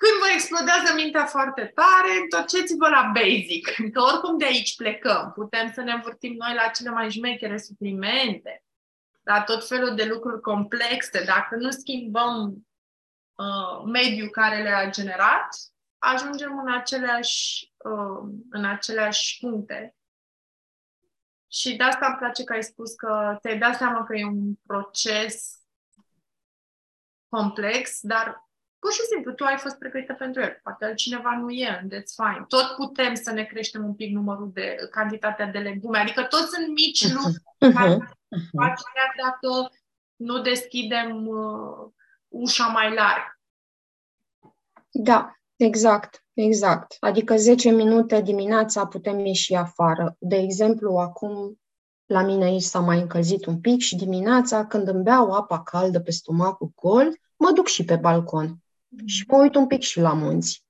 [0.03, 5.33] când vă explodează mintea foarte tare, întorceți-vă la basic, că oricum de aici plecăm.
[5.35, 8.65] Putem să ne învârtim noi la cele mai șmechere suplimente,
[9.23, 11.25] la tot felul de lucruri complexe.
[11.25, 12.67] Dacă nu schimbăm
[13.35, 15.49] uh, mediul care le-a generat,
[15.99, 19.97] ajungem în aceleași, uh, în aceleași puncte.
[21.51, 24.55] Și de asta îmi place că ai spus că te-ai dat seama că e un
[24.67, 25.61] proces
[27.29, 28.51] complex, dar
[28.83, 30.61] pur și simplu tu ai fost pregătită pentru el.
[30.63, 32.45] Poate altcineva nu e, that's fine.
[32.49, 35.99] Tot putem să ne creștem un pic numărul de cantitatea de legume.
[35.99, 37.15] Adică tot sunt mici mhm.
[37.15, 37.75] lucruri uh-huh.
[37.75, 39.23] care uh-huh.
[39.23, 39.71] dacă
[40.17, 41.91] nu deschidem uh,
[42.29, 43.39] ușa mai larg.
[44.91, 46.97] Da, exact, exact.
[47.01, 50.17] Adică 10 minute dimineața putem ieși afară.
[50.19, 51.61] De exemplu, acum
[52.07, 56.01] la mine aici s-a mai încălzit un pic și dimineața când îmi beau apa caldă
[56.01, 58.57] pe stomacul gol, mă duc și pe balcon
[59.05, 60.65] și mă uit un pic și la munți.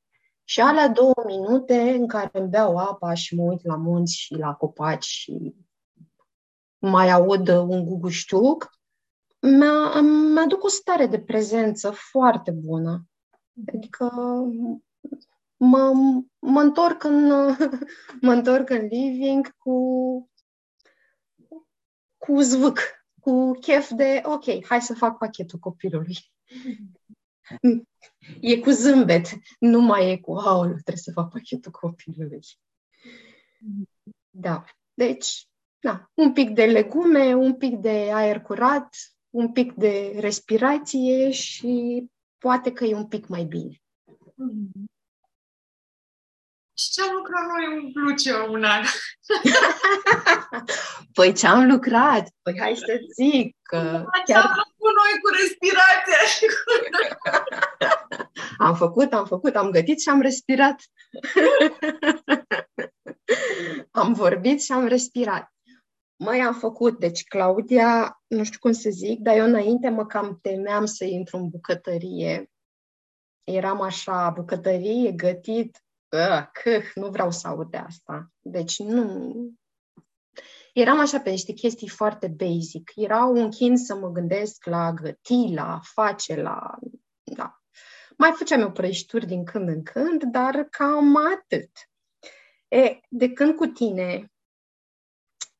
[0.44, 4.34] Și alea două minute în care îmi beau apa și mă uit la munți și
[4.34, 5.54] la copaci și
[6.78, 8.70] mai aud un guguștuc,
[10.34, 13.06] mi-aduc o stare de prezență foarte bună.
[13.74, 14.12] Adică
[15.56, 15.92] mă,
[16.38, 17.26] mă, întorc în,
[18.26, 19.76] mă întorc în living cu,
[22.18, 22.78] cu zvâc,
[23.20, 26.16] cu chef de, ok, hai să fac pachetul copilului.
[28.40, 29.26] E cu zâmbet,
[29.58, 32.40] nu mai e cu aul, trebuie să fac pachetul copilului.
[34.30, 35.46] Da, deci,
[35.80, 38.96] da, un pic de legume, un pic de aer curat,
[39.30, 42.04] un pic de respirație și
[42.38, 43.82] poate că e un pic mai bine.
[44.06, 44.90] Mm-hmm.
[46.78, 48.84] Și ce am lucrat noi în Bluce un an?
[51.14, 52.28] păi ce am lucrat?
[52.42, 54.04] Păi hai să zic că...
[54.26, 54.71] Ce chiar...
[54.82, 56.72] am făcut noi cu respirația și cu...
[58.58, 60.76] am făcut, am făcut, am gătit și am respirat.
[64.02, 65.52] am vorbit și am respirat.
[66.16, 70.38] Mai am făcut, deci Claudia, nu știu cum să zic, dar eu înainte mă cam
[70.42, 72.50] temeam să intru în bucătărie.
[73.44, 75.84] Eram așa, bucătărie, gătit,
[76.52, 78.30] că nu vreau să aud de asta.
[78.40, 79.32] Deci nu...
[80.72, 82.92] Eram așa pe niște chestii foarte basic.
[82.94, 86.78] Era un chin să mă gândesc la găti, la face, la...
[87.22, 87.62] Da.
[88.16, 91.70] Mai făceam eu prăjituri din când în când, dar cam atât.
[92.68, 94.32] E, de când cu tine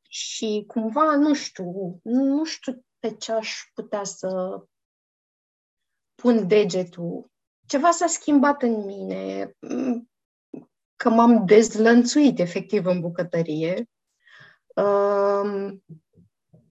[0.08, 4.62] și cumva, nu știu, nu știu pe ce aș putea să
[6.14, 7.30] pun degetul.
[7.66, 9.52] Ceva s-a schimbat în mine
[10.96, 13.88] că m-am dezlănțuit efectiv în bucătărie.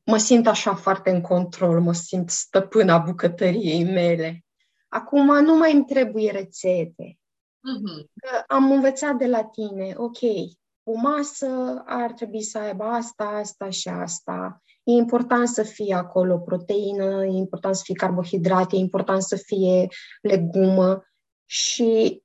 [0.03, 4.45] Mă simt așa foarte în control, mă simt stăpâna bucătăriei mele.
[4.87, 7.19] Acum nu mai îmi trebuie rețete.
[7.61, 8.05] Uh-huh.
[8.15, 10.19] Că am învățat de la tine, ok,
[10.83, 14.63] o masă ar trebui să aibă asta, asta și asta.
[14.83, 19.87] E important să fie acolo proteină, e important să fie carbohidrate, e important să fie
[20.21, 21.03] legumă
[21.45, 22.21] și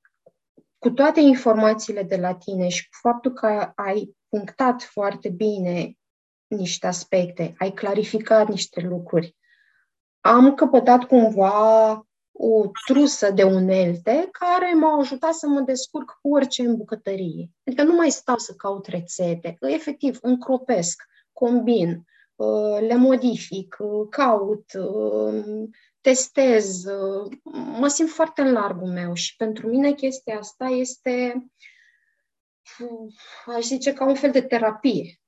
[0.78, 5.98] cu toate informațiile de la tine și cu faptul că ai punctat foarte bine
[6.46, 9.36] niște aspecte, ai clarificat niște lucruri,
[10.20, 16.62] am căpătat cumva o trusă de unelte care m-au ajutat să mă descurc cu orice
[16.62, 17.50] în bucătărie.
[17.66, 24.72] Adică nu mai stau să caut rețete, efectiv încropesc, combin, uh, le modific, uh, caut,
[24.78, 25.68] uh,
[26.00, 26.84] testez,
[27.78, 31.46] mă simt foarte în largul meu și pentru mine chestia asta este,
[33.46, 35.20] aș zice, ca un fel de terapie.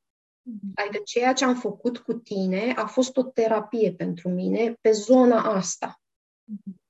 [0.43, 0.73] Mhm.
[0.75, 5.43] Adică ceea ce am făcut cu tine a fost o terapie pentru mine pe zona
[5.43, 6.01] asta.
[6.45, 6.87] Mhm.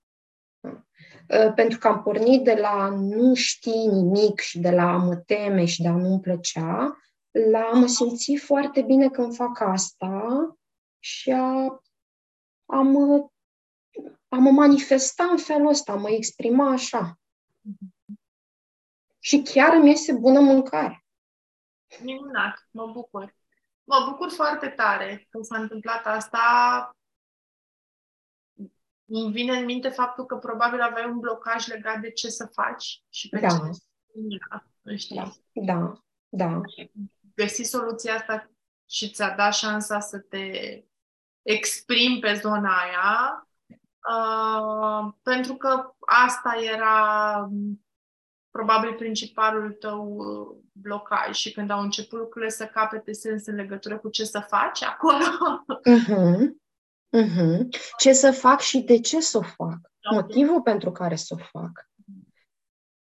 [1.54, 5.64] Pentru că am pornit de la nu știi nimic și de la a mă teme
[5.64, 6.98] și de a nu-mi plăcea,
[7.30, 10.56] la mă simți foarte bine când fac asta
[10.98, 11.80] și a,
[12.66, 13.28] a, mă,
[14.28, 17.18] a mă manifesta în felul ăsta, a mă exprima așa.
[19.28, 21.06] Și chiar îmi iese bună mâncare.
[22.02, 23.34] Minunat, mă bucur.
[23.84, 26.40] Mă bucur foarte tare că s-a întâmplat asta.
[29.04, 33.02] Îmi vine în minte faptul că probabil aveai un blocaj legat de ce să faci
[33.08, 33.48] și pe da.
[33.48, 33.54] ce
[34.82, 35.16] să știi?
[35.16, 36.60] Da, da, da.
[37.34, 38.50] Găsi soluția asta
[38.86, 40.50] și ți-a dat șansa să te
[41.42, 43.48] exprimi pe zona aia,
[44.10, 47.48] uh, pentru că asta era
[48.58, 53.98] probabil principalul tău uh, blocaj și când au început lucrurile să capete sens în legătură
[53.98, 55.24] cu ce să faci acolo.
[55.96, 56.38] Uh-huh.
[57.16, 57.68] Uh-huh.
[57.98, 59.78] Ce să fac și de ce să o fac.
[60.10, 61.90] Motivul pentru care să o fac.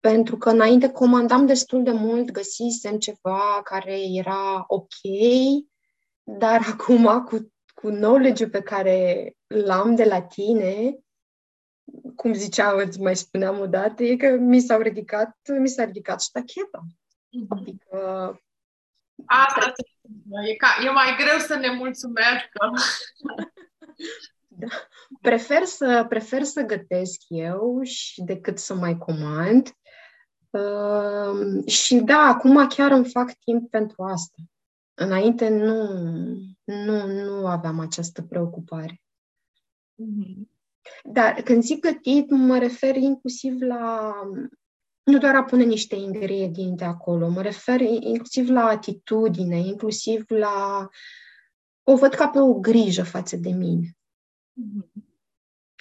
[0.01, 4.99] Pentru că înainte comandam destul de mult, găsisem ceva care era ok,
[6.23, 10.99] dar acum cu, cu knowledge pe care l-am de la tine,
[12.19, 16.81] cum ziceam, îți mai spuneam odată, e că mi s-au ridicat, mi s-a ridicat ștacheta.
[16.83, 17.49] Mm-hmm.
[17.49, 17.99] Adică...
[19.27, 19.73] Asta
[20.49, 22.71] e, ca, e mai greu să ne mulțumească.
[24.61, 24.67] da.
[25.21, 29.73] Prefer să, prefer să gătesc eu și decât să mai comand.
[30.51, 34.37] Uh, și da, acum chiar îmi fac timp pentru asta.
[34.95, 35.95] Înainte nu,
[36.65, 39.03] nu, nu aveam această preocupare.
[40.03, 40.58] Mm-hmm.
[41.05, 44.13] Dar când zic gătit, mă refer inclusiv la
[45.09, 50.89] nu doar a pune niște ingrediente acolo, mă refer inclusiv la atitudine, inclusiv la...
[51.83, 53.97] O văd ca pe o grijă față de mine.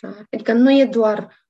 [0.02, 0.26] Da?
[0.32, 1.48] Adică nu e doar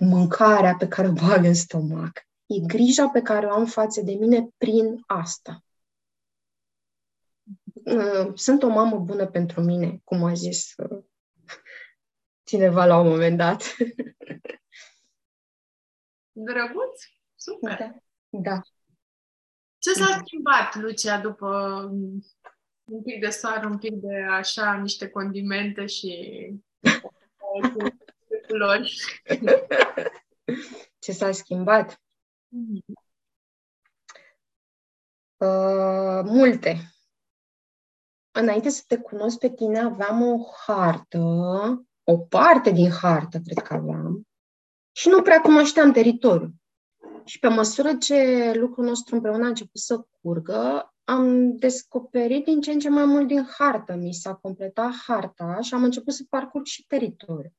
[0.00, 4.12] mâncarea pe care o bag în stomac, e grija pe care o am față de
[4.12, 5.64] mine prin asta.
[8.34, 10.74] Sunt o mamă bună pentru mine, cum a zis
[12.44, 13.62] cineva la un moment dat.
[16.32, 17.02] Drăguț?
[17.36, 17.78] Super!
[17.78, 17.94] Da.
[18.30, 18.60] da.
[19.78, 21.48] Ce s-a schimbat, Lucia, după
[22.84, 26.50] un pic de soare, un pic de așa, niște condimente și
[28.48, 28.94] culori?
[30.98, 31.92] Ce s-a schimbat?
[31.92, 33.02] Mm-hmm.
[35.36, 36.94] Uh, multe.
[38.30, 41.18] Înainte să te cunosc pe tine, aveam o hartă
[42.04, 44.26] o parte din hartă, cred că aveam,
[44.92, 46.54] și nu prea cunoșteam teritoriul.
[47.24, 52.72] Și pe măsură ce lucrul nostru împreună a început să curgă, am descoperit din ce
[52.72, 53.94] în ce mai mult din hartă.
[53.94, 57.52] Mi s-a completat harta și am început să parcurg și teritoriul.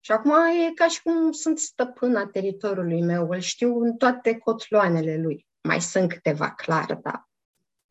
[0.00, 0.32] Și acum
[0.68, 5.46] e ca și cum sunt stăpâna teritoriului meu, îl știu în toate cotloanele lui.
[5.60, 7.28] Mai sunt câteva, clar, dar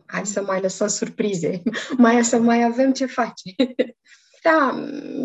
[0.06, 1.62] hai să mai lăsăm surprize,
[1.98, 3.56] mai să mai avem ce face.
[4.46, 4.72] da,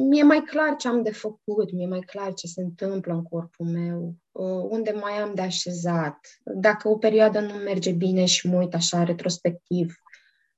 [0.09, 3.67] mi-e mai clar ce am de făcut, mi-e mai clar ce se întâmplă în corpul
[3.67, 6.19] meu, uh, unde mai am de așezat.
[6.45, 9.95] Dacă o perioadă nu merge bine și mă uit așa retrospectiv,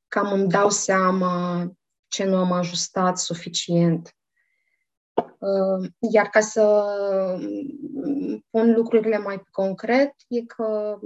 [0.09, 1.67] cam îmi dau seama
[2.09, 4.17] ce nu am ajustat suficient.
[5.39, 6.85] Uh, iar ca să
[8.51, 10.99] pun lucrurile mai concret, e că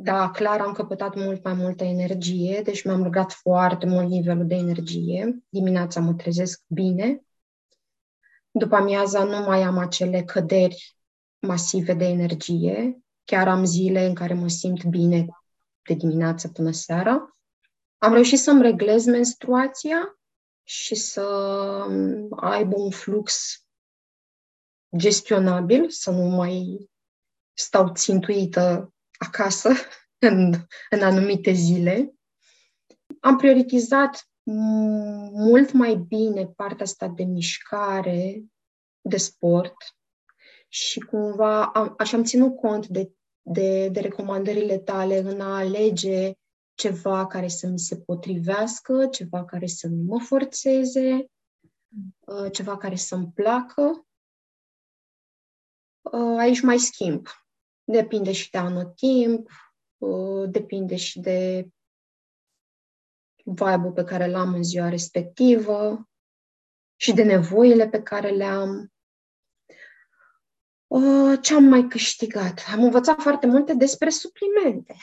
[0.00, 4.54] da, clar am căpătat mult mai multă energie, deci mi-am rugat foarte mult nivelul de
[4.54, 5.44] energie.
[5.48, 7.22] Dimineața mă trezesc bine.
[8.50, 10.96] După amiaza nu mai am acele căderi
[11.38, 13.02] masive de energie.
[13.24, 15.26] Chiar am zile în care mă simt bine
[15.82, 17.30] de dimineață până seara.
[17.98, 20.18] Am reușit să-mi reglez menstruația
[20.62, 21.22] și să
[22.36, 23.62] aibă un flux
[24.96, 26.88] gestionabil, să nu mai
[27.52, 29.68] stau țintuită acasă
[30.28, 30.52] în,
[30.90, 32.14] în anumite zile.
[33.20, 34.28] Am prioritizat
[35.32, 38.44] mult mai bine partea asta de mișcare,
[39.00, 39.76] de sport
[40.68, 46.32] și cumva am, așa am ținut cont de, de, de recomandările tale în a alege
[46.74, 51.30] ceva care să mi se potrivească, ceva care să nu mă forțeze,
[52.18, 54.06] uh, ceva care să-mi placă.
[56.00, 57.26] Uh, aici mai schimb.
[57.90, 59.50] Depinde și de anotimp,
[59.98, 61.68] uh, depinde și de
[63.44, 66.08] vibe pe care l-am în ziua respectivă
[66.96, 68.92] și de nevoile pe care le am.
[70.86, 72.64] Uh, ce am mai câștigat?
[72.72, 74.96] Am învățat foarte multe despre suplimente.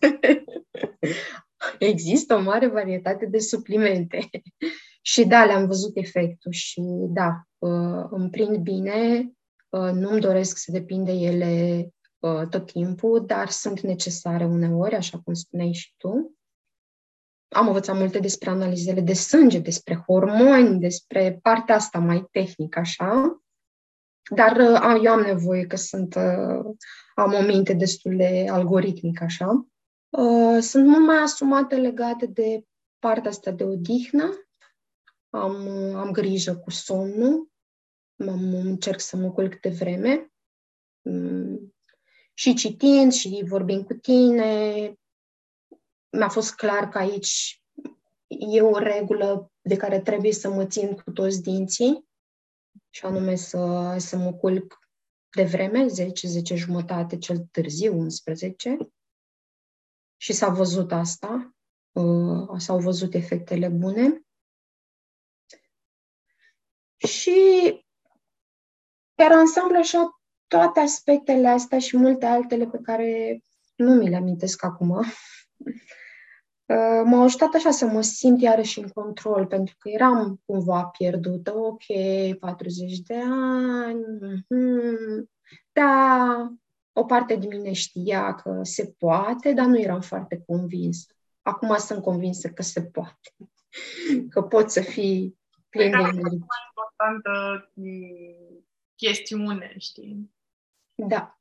[1.78, 4.30] Există o mare varietate de suplimente.
[5.10, 9.30] și da, le-am văzut efectul și da, uh, îmi prind bine,
[9.70, 15.34] nu-mi doresc să depind de ele uh, tot timpul, dar sunt necesare uneori, așa cum
[15.34, 16.34] spuneai și tu.
[17.48, 23.42] Am învățat multe despre analizele de sânge, despre hormoni, despre partea asta mai tehnică, așa.
[24.34, 26.74] Dar uh, eu am nevoie că sunt, uh,
[27.14, 29.66] am o minte destul de algoritmică, așa.
[30.08, 32.64] Uh, sunt mult mai asumate legate de
[32.98, 34.48] partea asta de odihnă.
[35.30, 37.48] Am, am grijă cu somnul.
[38.18, 40.32] Am, încerc să mă culc de vreme.
[42.40, 44.94] Mm, și citind și vorbind cu tine,
[46.16, 47.62] mi-a fost clar că aici
[48.26, 52.08] e o regulă de care trebuie să mă țin cu toți dinții
[52.90, 54.78] și anume să, să mă culc
[55.30, 58.76] de vreme, 10, 10 jumătate, cel târziu 11.
[60.16, 61.56] Și s-a văzut asta,
[61.92, 64.24] uh, s-au văzut efectele bune.
[66.96, 67.34] Și
[69.14, 70.19] pe ansamblu așa
[70.50, 73.40] toate aspectele astea și multe altele pe care
[73.76, 75.04] nu mi le amintesc acum,
[76.70, 81.56] Uh, m-au ajutat așa să mă simt iarăși în control, pentru că eram cumva pierdută.
[81.56, 81.82] Ok,
[82.40, 85.24] 40 de ani, mm-hmm.
[85.72, 86.52] da,
[86.92, 91.06] o parte din mine știa că se poate, dar nu eram foarte convinsă.
[91.42, 93.36] Acum sunt convinsă că se poate,
[94.30, 95.38] că pot să fii
[95.68, 96.22] plin de energie.
[96.22, 98.64] mai importantă mm,
[98.96, 100.30] chestiune, știi?
[101.08, 101.40] Da.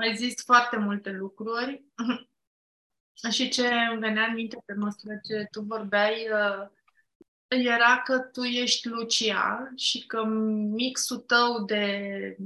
[0.00, 1.84] Ai zis foarte multe lucruri
[3.30, 6.68] Și ce îmi venea în minte pe măsură ce tu vorbeai uh,
[7.48, 12.36] era că tu ești Lucia și că mixul tău de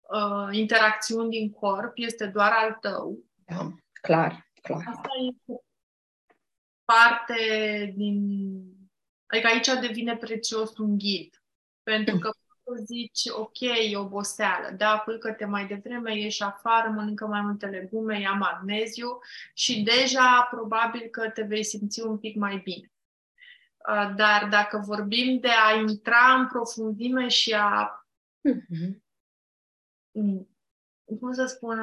[0.00, 3.18] uh, interacțiuni din corp este doar al tău.
[3.44, 4.84] Da, clar, clar.
[4.86, 5.08] Asta
[5.48, 5.54] e
[6.84, 8.62] parte din...
[9.26, 11.42] Adică aici devine prețios un ghid.
[11.82, 12.30] Pentru că
[12.74, 18.32] zici, ok, e oboseală, da, culcă-te mai devreme, ieși afară, mănâncă mai multe legume, ia
[18.32, 19.18] magneziu
[19.54, 22.92] și deja probabil că te vei simți un pic mai bine.
[24.16, 28.06] Dar dacă vorbim de a intra în profunzime și a
[28.48, 29.00] mm-hmm.
[31.18, 31.78] cum să spun,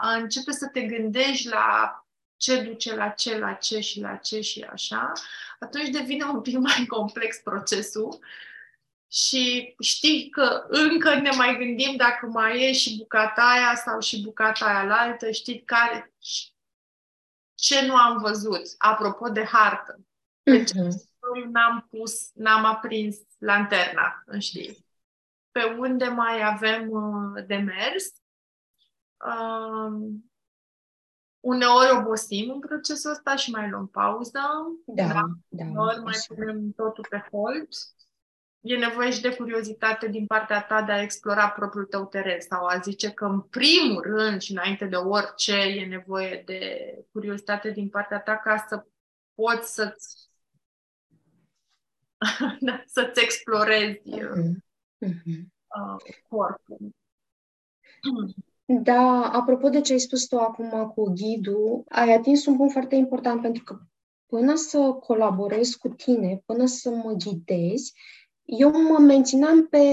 [0.00, 1.98] a începe să te gândești la
[2.36, 5.12] ce duce la ce, la ce și la ce și așa,
[5.58, 8.18] atunci devine un pic mai complex procesul
[9.14, 14.22] și știi că încă ne mai gândim dacă mai e și bucata aia sau și
[14.22, 16.14] bucata aia la altă, știi care,
[17.54, 20.00] ce nu am văzut, apropo de hartă.
[20.42, 21.50] Deci uh-huh.
[21.50, 24.86] n-am pus, n-am aprins lanterna, știi?
[25.50, 28.12] Pe unde mai avem uh, de mers.
[29.26, 30.30] Um,
[31.40, 34.40] uneori obosim în procesul ăsta și mai luăm pauză.
[34.86, 35.22] Da, da.
[35.48, 37.68] da uneori mai punem totul pe hold
[38.64, 42.66] e nevoie și de curiozitate din partea ta de a explora propriul tău teren sau
[42.66, 47.88] a zice că în primul rând și înainte de orice e nevoie de curiozitate din
[47.88, 48.86] partea ta ca să
[49.34, 50.28] poți să-ți
[52.60, 55.44] da, să-ți explorezi mm-hmm.
[55.66, 56.78] uh, corpul.
[58.64, 62.94] Da, apropo de ce ai spus tu acum cu ghidul, ai atins un punct foarte
[62.94, 63.78] important pentru că
[64.26, 67.92] până să colaborez cu tine, până să mă ghidezi,
[68.44, 69.86] eu mă mențineam pe,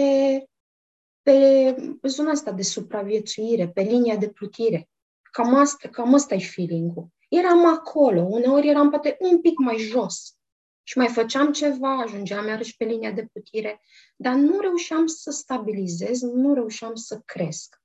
[1.21, 4.89] pe zona asta de supraviețuire, pe linia de plutire.
[5.31, 7.07] Cam asta, cam asta e feeling-ul.
[7.29, 10.35] Eram acolo, uneori eram poate un pic mai jos
[10.83, 13.81] și mai făceam ceva, ajungeam iarăși pe linia de plutire,
[14.15, 17.81] dar nu reușeam să stabilizez, nu reușeam să cresc.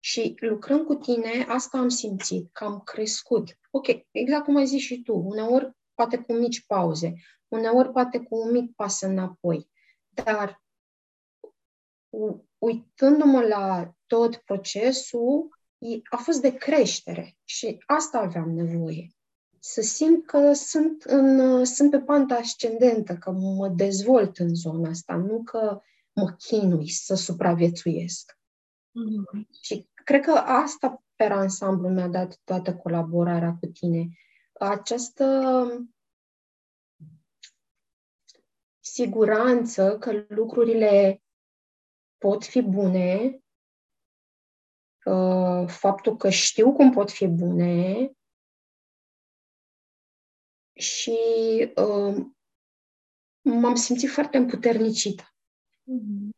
[0.00, 3.58] Și lucrând cu tine, asta am simțit, că am crescut.
[3.70, 7.14] Ok, exact cum ai zis și tu, uneori poate cu mici pauze,
[7.48, 9.68] uneori poate cu un mic pas înapoi.
[10.14, 10.62] Dar
[12.58, 15.48] uitându-mă la tot procesul,
[16.10, 19.08] a fost de creștere și asta aveam nevoie.
[19.58, 25.16] Să simt că sunt, în, sunt pe panta ascendentă, că mă dezvolt în zona asta,
[25.16, 25.80] nu că
[26.12, 28.38] mă chinui să supraviețuiesc.
[28.88, 29.62] Mm-hmm.
[29.62, 34.08] Și cred că asta, pe ansamblu, mi-a dat toată colaborarea cu tine.
[34.52, 35.66] Această
[38.94, 41.22] siguranță că lucrurile
[42.18, 43.38] pot fi bune,
[45.04, 48.10] uh, faptul că știu cum pot fi bune
[50.72, 51.18] și
[51.76, 52.26] uh,
[53.40, 55.22] m-am simțit foarte împuternicită.
[55.22, 56.28] Mm-hmm.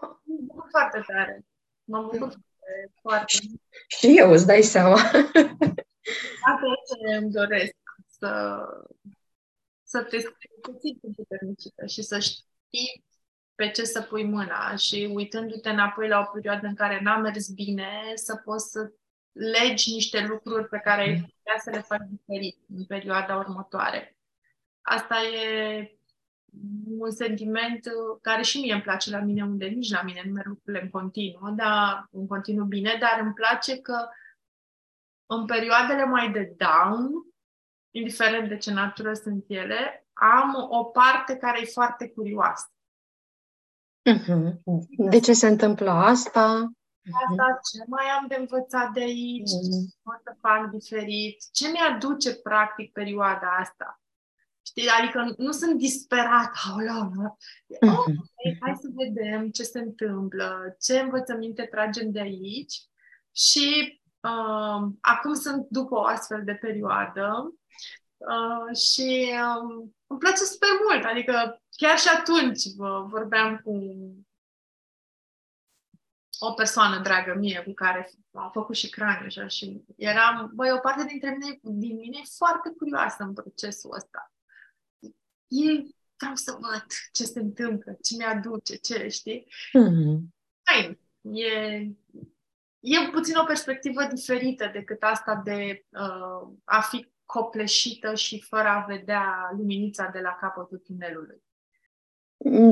[0.00, 1.46] Mă bucur foarte tare.
[1.84, 2.34] Mă bucur
[3.00, 3.32] foarte.
[3.86, 4.94] Și eu, îți dai seama.
[6.50, 8.58] Asta ce îmi doresc, să,
[9.90, 10.18] să te
[10.62, 13.04] puțin puternicită și să știi
[13.54, 17.48] pe ce să pui mâna și uitându-te înapoi la o perioadă în care n-a mers
[17.48, 18.92] bine, să poți să
[19.32, 24.16] legi niște lucruri pe care ai putea să le faci diferit în perioada următoare.
[24.80, 25.98] Asta e
[26.98, 27.80] un sentiment
[28.20, 30.90] care și mie îmi place la mine, unde nici la mine nu merg lucrurile în
[30.90, 34.08] continuu, dar în continuu bine, dar îmi place că
[35.26, 37.29] în perioadele mai de down,
[37.90, 42.72] indiferent de ce natură sunt ele, am o parte care e foarte curioasă.
[44.10, 44.60] Uh-huh.
[45.10, 46.72] De ce se întâmplă asta?
[47.28, 49.80] Asta, ce mai am de învățat de aici, uh-huh.
[49.80, 54.00] ce să fac diferit, ce mi-aduce practic perioada asta.
[54.66, 54.88] Știi?
[54.88, 57.90] Adică nu sunt disperat, aoleu, uh-huh.
[57.90, 62.74] okay, hai să vedem ce se întâmplă, ce învățăminte tragem de aici
[63.36, 67.54] și uh, acum sunt după o astfel de perioadă
[68.20, 72.62] uh, și uh, îmi place super mult, adică chiar și atunci
[73.08, 73.72] vorbeam cu
[76.38, 80.78] o persoană dragă mie cu care am făcut și craniu așa, și eram, băi, o
[80.78, 84.32] parte dintre mine, din mine e foarte curioasă în procesul ăsta.
[85.46, 85.70] E,
[86.16, 89.46] vreau să văd ce se întâmplă, ce mi-aduce, ce, știi?
[89.78, 90.18] Mm-hmm.
[90.62, 91.52] Hai, e,
[92.80, 98.84] e puțin o perspectivă diferită decât asta de uh, a fi copleșită și fără a
[98.88, 101.42] vedea luminița de la capătul tunelului.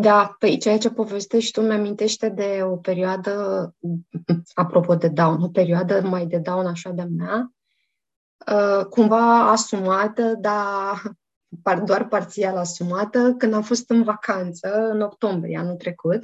[0.00, 3.74] Da, păi ceea ce povestești tu mi-amintește de o perioadă,
[4.54, 7.52] apropo de down, o perioadă mai de down așa de mea,
[8.52, 11.02] uh, cumva asumată, dar
[11.84, 16.22] doar parțial asumată, când am fost în vacanță, în octombrie anul trecut.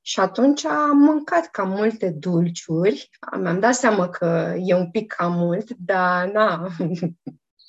[0.00, 3.10] Și atunci am mâncat cam multe dulciuri.
[3.40, 6.68] Mi-am dat seama că e un pic cam mult, dar na,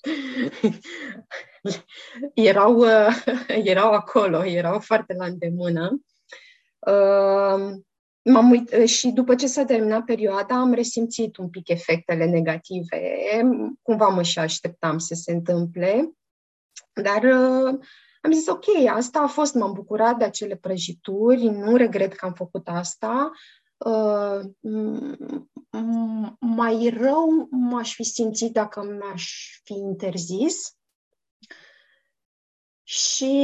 [2.33, 6.01] erau, uh, erau acolo, erau foarte la îndemână.
[6.79, 7.73] Uh,
[8.21, 13.19] m-am uit- uh, și după ce s-a terminat perioada, am resimțit un pic efectele negative.
[13.81, 16.11] Cumva mă și așteptam să se întâmple.
[16.93, 17.79] Dar uh,
[18.21, 22.33] am zis, ok, asta a fost, m-am bucurat de acele prăjituri, nu regret că am
[22.33, 23.31] făcut asta.
[25.75, 30.77] Uh, mai rău m-aș fi simțit dacă mi-aș fi interzis.
[32.83, 33.35] Și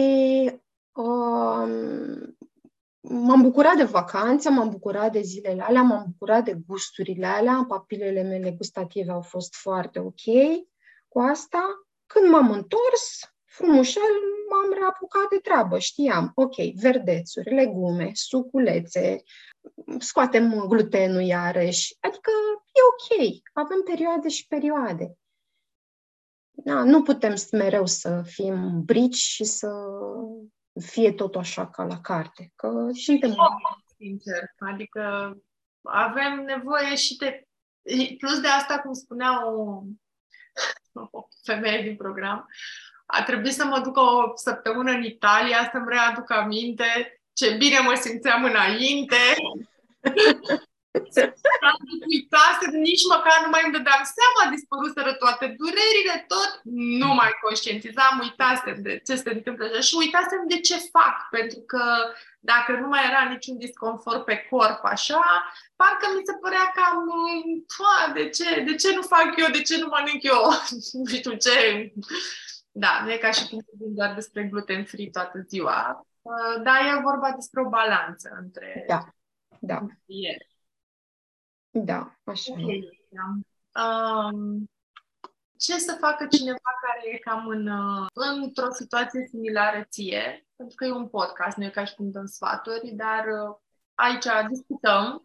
[0.91, 1.67] uh,
[2.99, 8.21] m-am bucurat de vacanță, m-am bucurat de zilele alea, m-am bucurat de gusturile alea, papilele
[8.21, 10.21] mele gustative au fost foarte ok
[11.07, 11.87] cu asta.
[12.05, 14.13] Când m-am întors, frumușel,
[14.49, 15.79] m-am reapucat de treabă.
[15.79, 19.23] Știam, ok, verdețuri, legume, suculețe,
[19.99, 21.97] scoatem glutenul iarăși.
[21.99, 22.31] Adică
[22.65, 25.15] e ok, avem perioade și perioade.
[26.51, 29.69] Da, nu putem mereu să fim brici și să
[30.81, 33.35] fie tot așa ca la carte, că suntem...
[33.97, 35.35] Sincer, adică
[35.81, 37.45] avem nevoie și de...
[38.17, 39.83] Plus de asta, cum spunea o,
[41.11, 42.47] o femeie din program,
[43.11, 47.93] a trebuit să mă duc o săptămână în Italia să-mi readuc aminte ce bine mă
[47.93, 49.21] simțeam înainte.
[52.13, 56.51] uitase, nici măcar nu mai îmi dădeam seama, dispăruseră toate durerile, tot,
[56.99, 61.59] nu mai conștientizam, uitasem de ce se întâmplă așa și uitasem de ce fac, pentru
[61.71, 61.83] că
[62.39, 65.23] dacă nu mai era niciun disconfort pe corp așa,
[65.75, 66.97] parcă mi se părea cam,
[68.13, 70.41] de ce, de ce nu fac eu, de ce nu mănânc eu,
[70.97, 71.55] nu știu ce,
[72.71, 76.79] da, nu e ca și cum vorbim doar despre gluten free toată ziua, uh, dar
[76.81, 79.07] e vorba despre o balanță între da,
[79.59, 79.85] da.
[80.05, 80.45] ele.
[81.69, 83.07] Da, așa okay.
[83.75, 84.69] Um,
[85.57, 90.47] ce să facă cineva care e cam în, uh, într-o situație similară ție?
[90.55, 93.55] Pentru că e un podcast, nu e ca și cum dăm sfaturi, dar uh,
[93.95, 95.21] aici discutăm.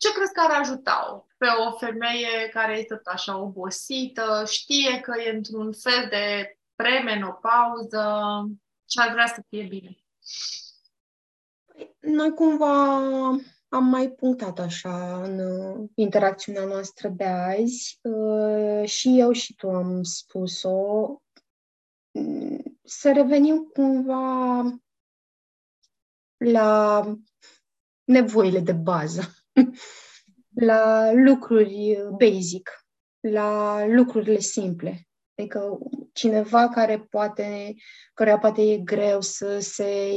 [0.00, 5.20] Ce crezi că ar ajuta-o pe o femeie care este tot așa obosită, știe că
[5.20, 8.04] e într-un fel de premenopauză
[8.90, 9.96] și ar vrea să fie bine?
[11.64, 12.96] Păi, noi cumva
[13.68, 19.68] am mai punctat așa în uh, interacțiunea noastră de azi uh, și eu și tu
[19.68, 21.22] am spus-o,
[22.84, 24.62] să revenim cumva
[26.36, 27.02] la
[28.04, 29.34] nevoile de bază,
[30.70, 32.70] la lucruri basic,
[33.20, 35.08] la lucrurile simple.
[35.34, 35.78] Adică
[36.12, 37.74] cineva care poate,
[38.14, 40.10] care poate e greu să se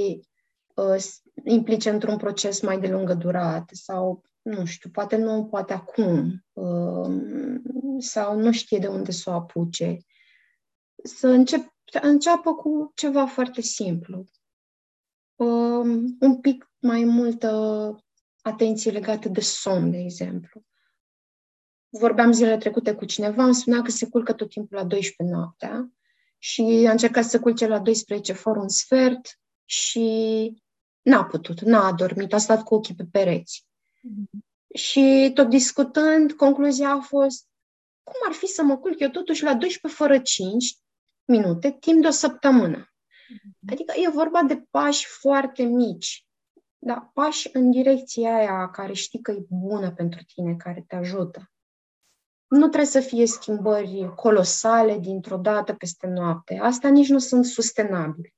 [0.75, 1.03] uh,
[1.43, 7.15] implice într-un proces mai de lungă durată sau, nu știu, poate nu poate acum uh,
[7.99, 9.97] sau nu știe de unde să o apuce.
[11.03, 14.25] Să încep, înceapă cu ceva foarte simplu.
[15.35, 17.49] um, un pic mai multă
[18.43, 20.63] atenție legată de somn, de exemplu.
[21.89, 25.91] Vorbeam zilele trecute cu cineva, îmi spunea că se culcă tot timpul la 12 noaptea
[26.37, 30.07] și a încercat să culce la 12 fără un sfert și
[31.01, 33.65] n-a putut, n-a adormit, a stat cu ochii pe pereți.
[33.97, 34.39] Mm-hmm.
[34.75, 37.47] Și tot discutând, concluzia a fost
[38.03, 40.77] cum ar fi să mă culc eu totuși la 12 fără 5
[41.25, 42.77] minute, timp de o săptămână.
[42.77, 43.71] Mm-hmm.
[43.71, 46.25] Adică e vorba de pași foarte mici,
[46.85, 51.51] dar pași în direcția aia care știi că e bună pentru tine, care te ajută.
[52.47, 56.59] Nu trebuie să fie schimbări colosale dintr-o dată peste noapte.
[56.61, 58.33] Asta nici nu sunt sustenabile.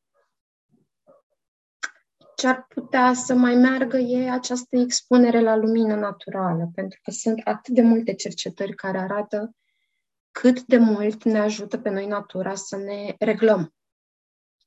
[2.35, 7.41] Ce ar putea să mai meargă e această expunere la lumină naturală, pentru că sunt
[7.43, 9.55] atât de multe cercetări care arată
[10.31, 13.73] cât de mult ne ajută pe noi natura să ne reglăm,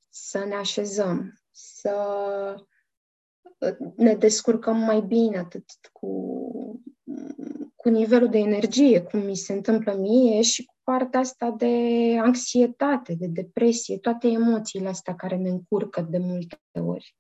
[0.09, 1.95] să ne așezăm, să
[3.97, 6.39] ne descurcăm mai bine atât cu
[7.77, 11.67] cu nivelul de energie, cum mi se întâmplă mie, și cu partea asta de
[12.21, 17.17] anxietate, de depresie, toate emoțiile astea care ne încurcă de multe ori.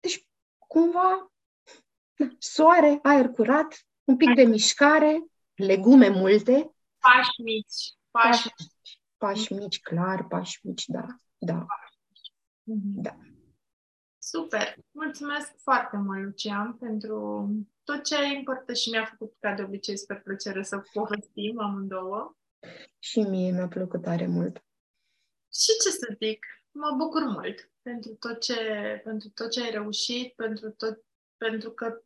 [0.00, 1.32] Deci, cumva,
[2.38, 6.74] soare, aer curat, un pic de mișcare, legume multe.
[6.98, 7.94] Pași mici.
[8.10, 9.00] Pași, pași mici.
[9.16, 11.06] Pași mici, clar, pași mici, da.
[11.38, 11.66] Da.
[13.02, 13.16] da.
[14.26, 14.76] Super!
[14.90, 17.48] Mulțumesc foarte mult, Lucian, pentru
[17.82, 22.36] tot ce ai împărtășit mi-a făcut ca de obicei spre plăcere să povestim amândouă.
[22.98, 24.56] Și mie mi-a plăcut tare mult.
[25.52, 28.54] Și ce să zic, mă bucur mult pentru tot ce,
[29.04, 31.04] pentru tot ce ai reușit, pentru, tot,
[31.36, 32.02] pentru că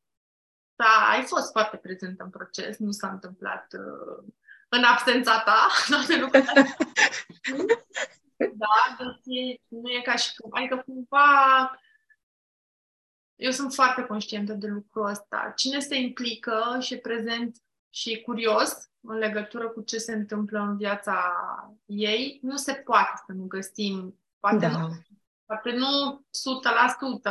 [0.76, 4.32] da, ai fost foarte prezent în proces, nu s-a întâmplat uh,
[4.68, 6.76] în absența ta, toate lucrurile.
[8.62, 11.70] da, deci nu e ca și cum, adică cumva
[13.38, 15.52] eu sunt foarte conștientă de lucrul ăsta.
[15.56, 17.56] Cine se implică și e prezent
[17.90, 21.34] și curios în legătură cu ce se întâmplă în viața
[21.86, 24.68] ei, nu se poate să nu găsim, poate, da.
[24.68, 24.88] nu,
[25.44, 26.20] poate nu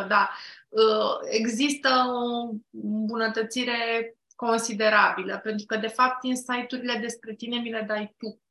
[0.03, 0.29] 100%, dar
[0.69, 2.49] uh, există o
[2.81, 8.41] îmbunătățire considerabilă, pentru că, de fapt, insight-urile despre tine mi le dai tu.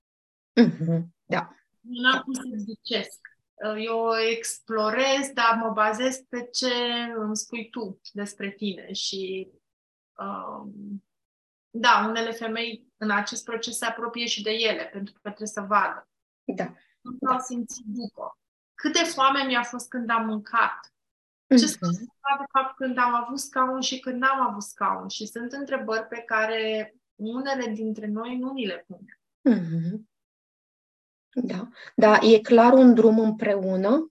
[0.61, 1.03] Mm-hmm.
[1.25, 1.55] Da.
[1.81, 3.36] Nu am cum să zicesc.
[3.65, 6.73] Uh, eu explorez, dar mă bazez pe ce
[7.17, 9.51] îmi spui tu despre tine și
[10.19, 11.05] um,
[11.71, 15.61] da, unele femei în acest proces se apropie și de ele, pentru că trebuie să
[15.61, 16.09] vadă.
[16.45, 16.65] Da.
[17.01, 17.33] Nu da.
[17.33, 18.39] au simțit după.
[18.75, 20.95] Cât de foame mi-a fost când am mâncat.
[21.49, 21.69] Ce mm-hmm.
[21.69, 21.79] s
[22.39, 25.09] de fapt când am avut scaun și când n-am avut scaun.
[25.09, 29.21] Și sunt întrebări pe care unele dintre noi nu ni le punem.
[29.49, 30.16] Mm-hmm.
[31.43, 34.11] Da, da, e clar un drum împreună.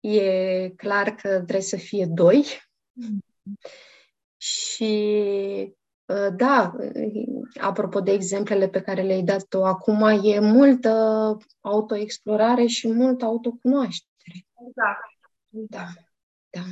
[0.00, 2.44] E clar că trebuie să fie doi.
[2.92, 3.18] Mm.
[4.36, 5.74] Și
[6.08, 6.76] ă, da,
[7.60, 14.46] apropo de exemplele pe care le-ai dat tu acum, e multă autoexplorare și multă autocunoaștere.
[14.74, 14.98] Da.
[15.48, 15.86] Da,
[16.50, 16.64] da.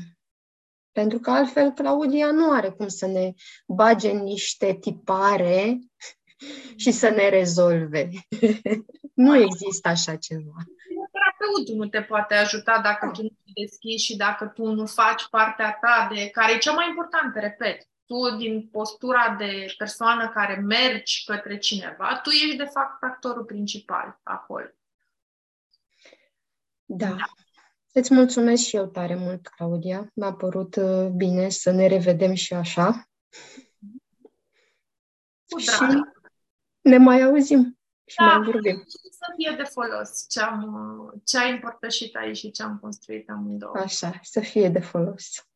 [0.93, 3.33] Pentru că altfel Claudia nu are cum să ne
[3.67, 5.79] bage în niște tipare
[6.83, 8.09] și să ne rezolve.
[9.25, 10.57] nu există așa ceva.
[11.13, 15.29] Terapeutul nu te poate ajuta dacă tu nu te deschizi și dacă tu nu faci
[15.31, 17.89] partea ta de care e cea mai importantă, repet.
[18.07, 24.21] Tu, din postura de persoană care mergi către cineva, tu ești, de fapt, actorul principal
[24.23, 24.67] acolo.
[26.85, 27.07] Da.
[27.07, 27.17] da.
[27.93, 30.11] Îți mulțumesc și eu tare mult, Claudia.
[30.15, 33.09] Mi-a părut uh, bine să ne revedem și așa.
[35.49, 35.91] Cu drag.
[35.91, 36.03] Și
[36.87, 38.85] ne mai auzim și da, mai vorbim.
[39.11, 43.77] să fie de folos ce, am, ce ai împărtășit aici și ce am construit amândouă.
[43.77, 45.49] Așa, să fie de folos.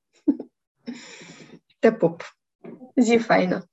[1.78, 2.36] Te pup.
[2.96, 3.70] Zi faină.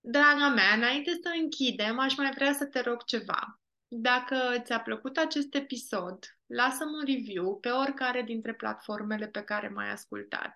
[0.00, 3.60] Draga mea, înainte să închidem, aș mai vrea să te rog ceva.
[3.88, 9.90] Dacă ți-a plăcut acest episod, lasă-mi un review pe oricare dintre platformele pe care m-ai
[9.90, 10.54] ascultat.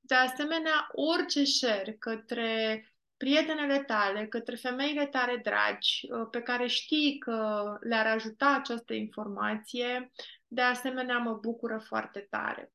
[0.00, 2.84] De asemenea, orice share către
[3.16, 10.10] prietenele tale, către femeile tale dragi, uh, pe care știi că le-ar ajuta această informație,
[10.46, 12.72] de asemenea mă bucură foarte tare.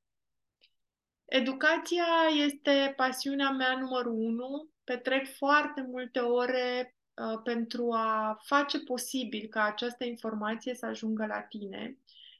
[1.26, 2.06] Educația
[2.46, 4.70] este pasiunea mea numărul unu.
[4.84, 11.42] Petrec foarte multe ore uh, pentru a face posibil ca această informație să ajungă la
[11.42, 11.98] tine.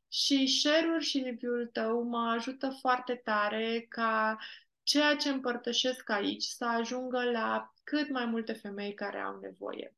[0.08, 4.38] Și share-ul și review-ul tău mă ajută foarte tare ca
[4.84, 9.96] ceea ce împărtășesc aici să ajungă la cât mai multe femei care au nevoie.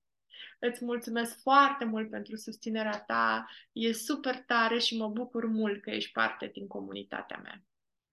[0.60, 3.46] Îți mulțumesc foarte mult pentru susținerea ta.
[3.72, 7.62] E super tare și mă bucur mult că ești parte din comunitatea mea.